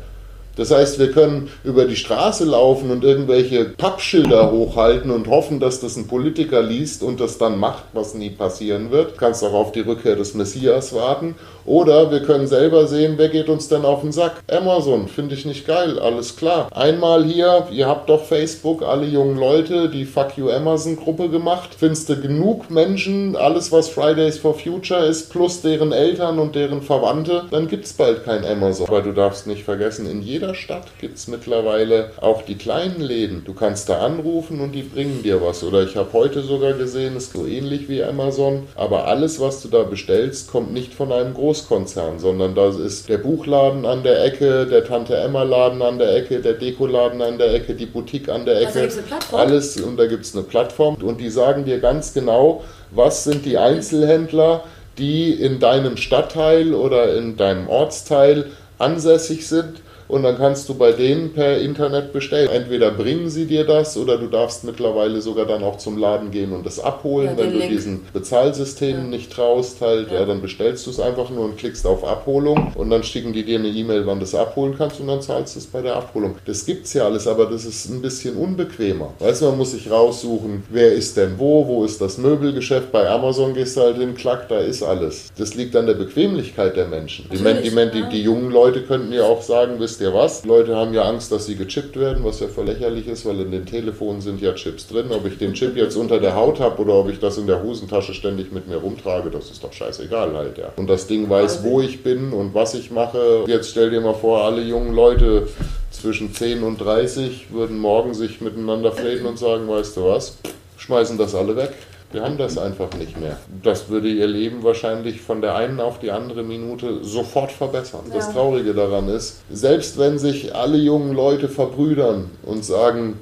Das 0.57 0.71
heißt, 0.71 0.99
wir 0.99 1.11
können 1.11 1.51
über 1.65 1.85
die 1.85 1.97
Straße 1.97 2.45
laufen 2.45 2.91
und 2.91 3.05
irgendwelche 3.05 3.65
Pappschilder 3.65 4.51
hochhalten 4.51 5.11
und 5.11 5.29
hoffen, 5.29 5.61
dass 5.61 5.81
das 5.81 5.97
ein 5.97 6.07
Politiker 6.07 6.63
liest 6.63 7.03
und 7.03 7.21
das 7.21 7.39
dann 7.39 7.59
macht, 7.59 7.85
was 7.93 8.15
nie 8.15 8.31
passieren 8.31 8.91
wird. 8.91 9.13
Du 9.13 9.17
kannst 9.17 9.43
auch 9.43 9.53
auf 9.53 9.73
die 9.73 9.81
Rückkehr 9.81 10.17
des 10.17 10.35
Messias 10.35 10.95
warten. 10.95 11.35
Oder 11.67 12.11
wir 12.11 12.21
können 12.21 12.47
selber 12.47 12.87
sehen, 12.87 13.15
wer 13.17 13.31
geht 13.31 13.49
uns 13.49 13.69
denn 13.69 13.87
auf 13.87 14.03
den 14.03 14.13
Sack. 14.13 14.43
Amazon, 14.51 15.09
finde 15.09 15.35
ich 15.35 15.47
nicht 15.47 15.67
geil, 15.67 15.99
alles 15.99 16.37
klar. 16.37 16.69
Einmal 16.73 17.25
hier, 17.25 17.67
ihr 17.71 17.89
habt 17.89 18.11
doch 18.11 18.25
Facebook, 18.25 18.83
alle 18.83 19.07
jungen 19.07 19.39
Leute, 19.39 19.89
die 19.89 20.05
Fuck 20.05 20.37
You 20.37 20.51
Amazon 20.51 20.97
Gruppe 20.97 21.31
gemacht. 21.31 21.71
Findest 21.77 22.11
du 22.11 22.21
genug 22.21 22.71
Menschen, 22.71 23.35
alles 23.35 23.73
was 23.73 23.89
Fridays 23.89 24.37
for 24.37 24.55
Future 24.55 25.07
ist, 25.07 25.31
plus 25.31 25.63
deren 25.63 25.93
Eltern 25.93 26.39
und 26.39 26.55
deren 26.55 26.83
Verwandte, 26.83 27.45
dann 27.51 27.67
gibt 27.67 27.87
es 27.87 27.95
bald 27.95 28.25
kein 28.25 28.45
Amazon. 28.45 28.87
Aber 28.87 29.01
du 29.01 29.13
darfst 29.13 29.47
nicht 29.47 29.65
vergessen, 29.65 30.07
in 30.11 30.21
jeder 30.21 30.44
jeder 30.45 30.55
Stadt 30.55 30.87
gibt 31.01 31.17
es 31.17 31.27
mittlerweile 31.27 32.11
auch 32.21 32.43
die 32.43 32.57
kleinen 32.57 33.01
Läden. 33.01 33.45
Du 33.45 33.55
kannst 33.55 33.89
da 33.89 34.01
anrufen 34.01 34.61
und 34.61 34.73
die 34.73 34.83
bringen 34.83 35.23
dir 35.23 35.41
was. 35.41 35.65
Oder 35.65 35.83
ich 35.83 35.97
habe 35.97 36.13
heute 36.13 36.43
sogar 36.43 36.75
gesehen, 36.75 37.17
ist 37.17 37.33
so 37.33 37.47
ähnlich 37.47 37.89
wie 37.89 38.03
Amazon, 38.03 38.65
aber 38.75 39.07
alles, 39.07 39.41
was 39.41 39.63
du 39.63 39.69
da 39.69 39.85
bestellst, 39.85 40.51
kommt 40.51 40.73
nicht 40.73 40.93
von 40.93 41.13
einem 41.13 41.33
Großkonzern, 41.33 42.19
sondern 42.19 42.55
da 42.55 42.69
ist 42.69 43.09
der 43.09 43.19
Buchladen 43.19 43.87
an 43.87 44.03
der 44.03 44.23
Ecke, 44.23 44.67
der 44.67 44.85
Tante 44.85 45.17
Emma 45.17 45.45
Laden 45.45 45.81
an 45.81 45.99
der 45.99 46.15
Ecke, 46.15 46.41
der 46.41 46.55
Dekoladen 46.55 47.23
an 47.23 47.39
der 47.39 47.55
Ecke, 47.55 47.75
die 47.75 47.87
Boutique 47.87 48.29
an 48.29 48.45
der 48.45 48.61
Ecke. 48.61 48.81
Also 48.83 49.01
alles 49.33 49.81
und 49.81 49.97
da 49.97 50.07
gibt 50.07 50.27
es 50.27 50.35
eine 50.35 50.45
Plattform 50.45 50.97
und 50.97 51.21
die 51.21 51.31
sagen 51.31 51.65
dir 51.65 51.79
ganz 51.79 52.13
genau, 52.13 52.65
was 52.91 53.25
sind 53.25 53.47
die 53.47 53.57
Einzelhändler, 53.57 54.65
die 54.99 55.33
in 55.33 55.59
deinem 55.59 55.97
Stadtteil 55.97 56.75
oder 56.75 57.17
in 57.17 57.37
deinem 57.37 57.69
Ortsteil 57.69 58.51
ansässig 58.79 59.49
sind 59.49 59.84
und 60.09 60.23
dann 60.23 60.37
kannst 60.37 60.69
du 60.69 60.75
bei 60.75 60.93
denen 60.93 61.33
per 61.33 61.59
Internet 61.59 62.13
bestellen. 62.13 62.49
Entweder 62.51 62.91
bringen 62.91 63.31
sie 63.31 63.47
dir 63.47 63.65
das 63.65 63.97
oder 63.97 64.19
du 64.19 64.27
darfst 64.27 64.65
mittlerweile 64.65 65.21
sogar 65.21 65.47
dann 65.47 65.63
auch 65.65 65.79
zum 65.79 65.99
Laden 65.99 66.31
gehen 66.31 66.53
und 66.53 66.67
das 66.67 66.79
abholen. 66.81 67.31
Ja, 67.31 67.37
Wenn 67.37 67.53
du 67.53 67.59
Link. 67.59 67.71
diesen 67.71 68.07
Bezahlsystemen 68.13 69.05
ja. 69.05 69.09
nicht 69.09 69.33
traust, 69.33 69.81
halt, 69.81 70.11
ja. 70.11 70.21
ja 70.21 70.27
dann 70.27 70.41
bestellst 70.41 70.87
du 70.87 70.91
es 70.91 71.01
einfach 71.01 71.31
nur 71.31 71.45
und 71.45 71.57
klickst 71.57 71.87
auf 71.87 72.05
Abholung 72.05 72.73
und 72.75 72.91
dann 72.91 73.03
schicken 73.03 73.33
die 73.33 73.45
dir 73.45 73.59
eine 73.59 73.69
E-Mail, 73.69 74.07
wann 74.07 74.19
du 74.19 74.25
es 74.25 74.35
abholen 74.35 74.75
kannst 74.77 75.01
und 75.01 75.09
dann 75.09 75.23
zahlst 75.23 75.55
du 75.55 75.61
es 75.61 75.67
bei 75.67 75.81
der 75.81 75.97
Abholung. 75.97 76.37
Das 76.47 76.67
gibt's 76.67 76.93
ja 76.93 77.05
alles, 77.05 77.27
aber 77.27 77.47
das 77.47 77.65
ist 77.65 77.89
ein 77.89 78.03
bisschen 78.03 78.37
unbequemer. 78.37 79.15
Weißt 79.19 79.43
du, 79.43 79.47
man 79.47 79.59
muss 79.59 79.73
sich 79.73 79.91
raussuchen, 79.91 80.65
wer 80.71 80.93
ist 80.93 81.17
denn 81.17 81.35
wo, 81.39 81.67
wo 81.67 81.85
ist 81.85 82.01
das 82.01 82.19
Möbelgeschäft. 82.19 82.93
Bei 82.93 83.09
Amazon 83.09 83.55
gehst 83.55 83.77
du 83.77 83.83
halt 83.83 83.97
hin, 83.97 84.15
klack, 84.15 84.49
da 84.49 84.59
ist 84.59 84.83
alles. 84.83 85.33
Das 85.39 85.55
liegt 85.55 85.75
an 85.77 85.87
der 85.87 85.95
Bequemlichkeit 85.95 86.77
der 86.77 86.87
Menschen. 86.87 87.29
Die, 87.33 87.39
die, 87.39 87.71
die, 87.71 88.09
die 88.11 88.23
jungen 88.23 88.51
Leute 88.51 88.83
könnten 88.83 89.13
ja 89.13 89.25
auch 89.25 89.43
sagen, 89.43 89.75
wisst 89.79 89.94
ihr 90.01 90.15
was? 90.15 90.45
Leute 90.45 90.77
haben 90.77 90.95
ja 90.95 91.03
Angst, 91.03 91.33
dass 91.33 91.47
sie 91.47 91.57
gechippt 91.57 91.99
werden, 91.99 92.25
was 92.25 92.41
ja 92.41 92.49
voll 92.49 92.67
lächerlich 92.67 93.07
ist, 93.09 93.27
weil 93.27 93.41
in 93.41 93.51
den 93.51 93.67
Telefonen 93.67 94.21
sind 94.21 94.41
ja 94.41 94.53
Chips 94.55 94.87
drin. 94.87 95.07
Ob 95.11 95.27
ich 95.27 95.39
den 95.39 95.55
Chip 95.55 95.77
jetzt 95.77 95.97
unter 95.97 96.21
der 96.21 96.35
Haut 96.35 96.61
habe 96.61 96.81
oder 96.83 96.95
ob 96.95 97.11
ich 97.11 97.19
das 97.19 97.39
in 97.39 97.47
der 97.47 97.63
Hosentasche 97.63 98.15
ständig 98.15 98.53
mit 98.53 98.69
mir 98.69 98.77
rumtrage, 98.77 99.31
das 99.31 99.51
ist 99.51 99.63
doch 99.63 99.73
scheißegal 99.73 100.35
halt, 100.35 100.59
ja. 100.59 100.73
Und 100.77 100.89
das 100.89 101.07
Ding 101.07 101.29
weiß, 101.29 101.63
wo 101.63 101.81
ich 101.81 102.03
bin 102.03 102.33
und 102.33 102.55
was 102.55 102.75
ich 102.75 102.91
mache. 102.91 103.45
Jetzt 103.47 103.71
stell 103.71 103.91
dir 103.91 104.01
mal 104.01 104.15
vor, 104.15 104.45
alle 104.45 104.63
jungen 104.63 104.95
Leute 104.95 105.49
zwischen 105.91 106.35
10 106.35 106.63
und 106.63 106.79
30 106.79 107.53
würden 107.53 107.79
morgen 107.79 108.15
sich 108.15 108.41
miteinander 108.41 108.93
fladen 108.93 109.27
und 109.27 109.39
sagen, 109.39 109.69
weißt 109.69 109.97
du 109.97 110.05
was, 110.05 110.39
schmeißen 110.77 111.19
das 111.19 111.35
alle 111.35 111.57
weg. 111.57 111.73
Wir 112.15 112.23
haben 112.23 112.39
das 112.39 112.57
einfach 112.57 112.95
nicht 112.97 113.19
mehr. 113.19 113.37
Das 113.65 113.89
würde 113.89 114.09
ihr 114.09 114.29
Leben 114.29 114.63
wahrscheinlich 114.63 115.21
von 115.21 115.41
der 115.41 115.57
einen 115.57 115.81
auf 115.81 115.99
die 115.99 116.13
andere 116.13 116.45
Minute 116.45 117.03
sofort 117.03 117.51
verbessern. 117.51 118.03
Ja. 118.09 118.15
Das 118.15 118.33
Traurige 118.33 118.73
daran 118.73 119.09
ist, 119.09 119.43
selbst 119.51 119.99
wenn 119.99 120.21
sich 120.21 120.55
alle 120.55 120.77
jungen 120.77 121.13
Leute 121.13 121.49
verbrüdern 121.49 122.31
und 122.45 122.65
sagen, 122.65 123.19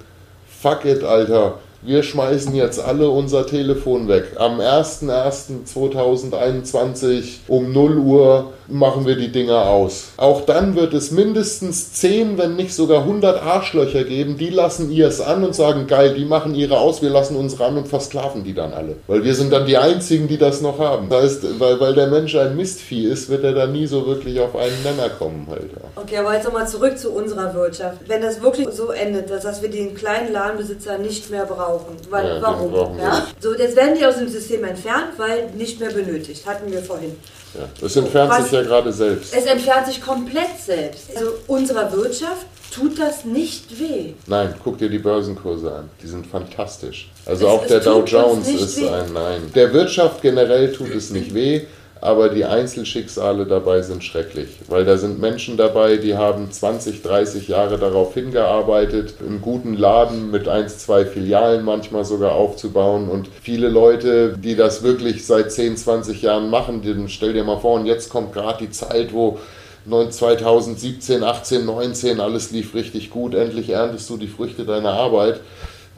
fuck 0.46 0.84
it, 0.84 1.04
Alter, 1.04 1.54
wir 1.84 2.04
schmeißen 2.04 2.54
jetzt 2.54 2.78
alle 2.78 3.10
unser 3.10 3.44
Telefon 3.46 4.06
weg. 4.06 4.36
Am 4.36 4.60
01.01.2021 4.60 7.38
um 7.48 7.72
0 7.72 7.98
Uhr 7.98 8.52
machen 8.68 9.04
wir 9.06 9.16
die 9.16 9.32
Dinger 9.32 9.66
aus. 9.66 10.12
Auch 10.16 10.42
dann 10.42 10.76
wird 10.76 10.94
es 10.94 11.10
mindestens 11.10 11.94
10, 11.94 12.38
wenn 12.38 12.54
nicht 12.54 12.72
sogar 12.72 13.00
100 13.00 13.42
Arschlöcher 13.42 14.04
geben, 14.04 14.36
die 14.38 14.50
lassen 14.50 14.92
ihr 14.92 15.08
es 15.08 15.20
an 15.20 15.42
und 15.42 15.56
sagen, 15.56 15.88
geil, 15.88 16.14
die 16.14 16.24
machen 16.24 16.54
ihre 16.54 16.78
aus, 16.78 17.02
wir 17.02 17.10
lassen 17.10 17.34
uns 17.36 17.58
ran 17.58 17.76
und 17.76 17.88
versklaven 17.88 18.44
die 18.44 18.54
dann 18.54 18.72
alle. 18.72 18.94
Weil 19.08 19.24
wir 19.24 19.34
sind 19.34 19.52
dann 19.52 19.66
die 19.66 19.76
Einzigen, 19.76 20.28
die 20.28 20.38
das 20.38 20.60
noch 20.60 20.78
haben. 20.78 21.08
Das 21.08 21.24
heißt, 21.24 21.60
weil, 21.60 21.80
weil 21.80 21.94
der 21.94 22.06
Mensch 22.06 22.36
ein 22.36 22.54
Mistvieh 22.56 23.06
ist, 23.06 23.28
wird 23.28 23.42
er 23.42 23.54
da 23.54 23.66
nie 23.66 23.86
so 23.86 24.06
wirklich 24.06 24.38
auf 24.40 24.54
einen 24.54 24.80
Nenner 24.84 25.08
kommen. 25.10 25.48
Halt. 25.50 25.70
Okay, 25.96 26.18
aber 26.18 26.34
jetzt 26.34 26.44
nochmal 26.44 26.68
zurück 26.68 26.96
zu 26.96 27.10
unserer 27.10 27.52
Wirtschaft. 27.54 27.98
Wenn 28.06 28.22
das 28.22 28.40
wirklich 28.40 28.68
so 28.70 28.90
endet, 28.90 29.30
dass 29.30 29.60
wir 29.60 29.70
den 29.70 29.94
kleinen 29.94 30.32
Ladenbesitzer 30.32 30.98
nicht 30.98 31.28
mehr 31.30 31.44
brauchen, 31.44 31.71
weil, 32.10 32.26
ja, 32.26 32.42
warum? 32.42 32.98
Ja? 32.98 33.26
So, 33.40 33.54
jetzt 33.54 33.76
werden 33.76 33.96
die 33.98 34.04
aus 34.04 34.16
dem 34.16 34.28
System 34.28 34.64
entfernt, 34.64 35.12
weil 35.16 35.50
nicht 35.56 35.80
mehr 35.80 35.90
benötigt, 35.90 36.46
hatten 36.46 36.70
wir 36.70 36.82
vorhin. 36.82 37.16
Ja, 37.54 37.68
es 37.86 37.96
entfernt 37.96 38.30
Was, 38.30 38.44
sich 38.44 38.52
ja 38.52 38.62
gerade 38.62 38.92
selbst. 38.92 39.34
Es 39.34 39.44
entfernt 39.44 39.86
sich 39.86 40.00
komplett 40.00 40.58
selbst. 40.64 41.14
Also 41.14 41.34
unserer 41.46 41.92
Wirtschaft 41.92 42.46
tut 42.72 42.98
das 42.98 43.24
nicht 43.24 43.78
weh. 43.78 44.14
Nein, 44.26 44.54
guck 44.64 44.78
dir 44.78 44.88
die 44.88 44.98
Börsenkurse 44.98 45.70
an. 45.70 45.90
Die 46.02 46.06
sind 46.06 46.26
fantastisch. 46.26 47.10
Also 47.26 47.46
es, 47.46 47.52
auch 47.52 47.66
der 47.66 47.80
Dow 47.80 48.02
Jones 48.04 48.48
ist 48.48 48.80
weh. 48.80 48.88
ein 48.88 49.12
Nein. 49.12 49.52
Der 49.54 49.72
Wirtschaft 49.72 50.22
generell 50.22 50.72
tut 50.72 50.94
es 50.94 51.10
nicht 51.10 51.34
weh, 51.34 51.66
aber 52.02 52.30
die 52.30 52.44
Einzelschicksale 52.44 53.46
dabei 53.46 53.80
sind 53.80 54.02
schrecklich, 54.02 54.48
weil 54.66 54.84
da 54.84 54.98
sind 54.98 55.20
Menschen 55.20 55.56
dabei, 55.56 55.98
die 55.98 56.16
haben 56.16 56.50
20, 56.50 57.00
30 57.02 57.46
Jahre 57.46 57.78
darauf 57.78 58.14
hingearbeitet, 58.14 59.14
einen 59.20 59.40
guten 59.40 59.74
Laden 59.74 60.32
mit 60.32 60.48
eins, 60.48 60.78
zwei 60.78 61.06
Filialen 61.06 61.64
manchmal 61.64 62.04
sogar 62.04 62.32
aufzubauen 62.32 63.08
und 63.08 63.28
viele 63.40 63.68
Leute, 63.68 64.36
die 64.36 64.56
das 64.56 64.82
wirklich 64.82 65.24
seit 65.24 65.52
10, 65.52 65.76
20 65.76 66.22
Jahren 66.22 66.50
machen, 66.50 66.82
stell 67.06 67.34
dir 67.34 67.44
mal 67.44 67.60
vor, 67.60 67.78
und 67.78 67.86
jetzt 67.86 68.10
kommt 68.10 68.32
gerade 68.32 68.64
die 68.66 68.70
Zeit, 68.70 69.12
wo 69.12 69.38
2017, 69.86 71.22
18, 71.22 71.64
19, 71.64 72.20
alles 72.20 72.50
lief 72.50 72.74
richtig 72.74 73.10
gut, 73.10 73.34
endlich 73.34 73.70
erntest 73.70 74.10
du 74.10 74.16
die 74.16 74.26
Früchte 74.26 74.64
deiner 74.64 74.92
Arbeit. 74.92 75.40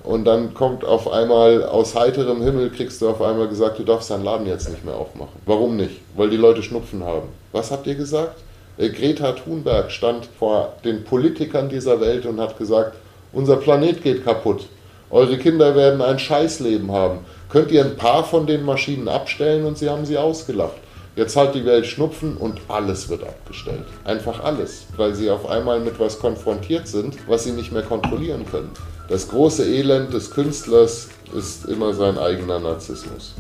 Und 0.04 0.26
dann 0.26 0.52
kommt 0.52 0.84
auf 0.84 1.10
einmal 1.10 1.64
aus 1.64 1.94
heiterem 1.94 2.42
Himmel, 2.42 2.70
kriegst 2.70 3.00
du 3.00 3.08
auf 3.08 3.22
einmal 3.22 3.48
gesagt, 3.48 3.78
du 3.78 3.84
darfst 3.84 4.10
deinen 4.10 4.22
Laden 4.22 4.46
jetzt 4.46 4.68
nicht 4.68 4.84
mehr 4.84 4.94
aufmachen. 4.94 5.40
Warum 5.46 5.76
nicht? 5.76 5.98
Weil 6.14 6.28
die 6.28 6.36
Leute 6.36 6.62
Schnupfen 6.62 7.02
haben. 7.02 7.28
Was 7.52 7.70
habt 7.70 7.86
ihr 7.86 7.94
gesagt? 7.94 8.36
Äh, 8.76 8.90
Greta 8.90 9.32
Thunberg 9.32 9.90
stand 9.90 10.28
vor 10.38 10.74
den 10.84 11.04
Politikern 11.04 11.70
dieser 11.70 12.00
Welt 12.02 12.26
und 12.26 12.38
hat 12.38 12.58
gesagt, 12.58 12.96
unser 13.32 13.56
Planet 13.56 14.02
geht 14.02 14.24
kaputt. 14.24 14.66
Eure 15.10 15.38
Kinder 15.38 15.74
werden 15.74 16.02
ein 16.02 16.18
Scheißleben 16.18 16.92
haben. 16.92 17.20
Könnt 17.48 17.70
ihr 17.70 17.82
ein 17.82 17.96
paar 17.96 18.24
von 18.24 18.46
den 18.46 18.62
Maschinen 18.62 19.08
abstellen? 19.08 19.64
Und 19.64 19.78
sie 19.78 19.88
haben 19.88 20.04
sie 20.04 20.18
ausgelacht. 20.18 20.76
Jetzt 21.16 21.36
hat 21.36 21.54
die 21.54 21.64
Welt 21.64 21.86
Schnupfen 21.86 22.36
und 22.36 22.60
alles 22.68 23.08
wird 23.08 23.22
abgestellt. 23.22 23.84
Einfach 24.04 24.42
alles, 24.42 24.86
weil 24.96 25.14
sie 25.14 25.30
auf 25.30 25.48
einmal 25.48 25.80
mit 25.80 25.98
was 25.98 26.18
konfrontiert 26.18 26.88
sind, 26.88 27.16
was 27.28 27.44
sie 27.44 27.52
nicht 27.52 27.72
mehr 27.72 27.82
kontrollieren 27.82 28.44
können. 28.50 28.70
Das 29.08 29.28
große 29.28 29.66
Elend 29.66 30.14
des 30.14 30.30
Künstlers 30.30 31.08
ist 31.36 31.66
immer 31.66 31.92
sein 31.92 32.16
eigener 32.16 32.58
Narzissmus. 32.58 33.34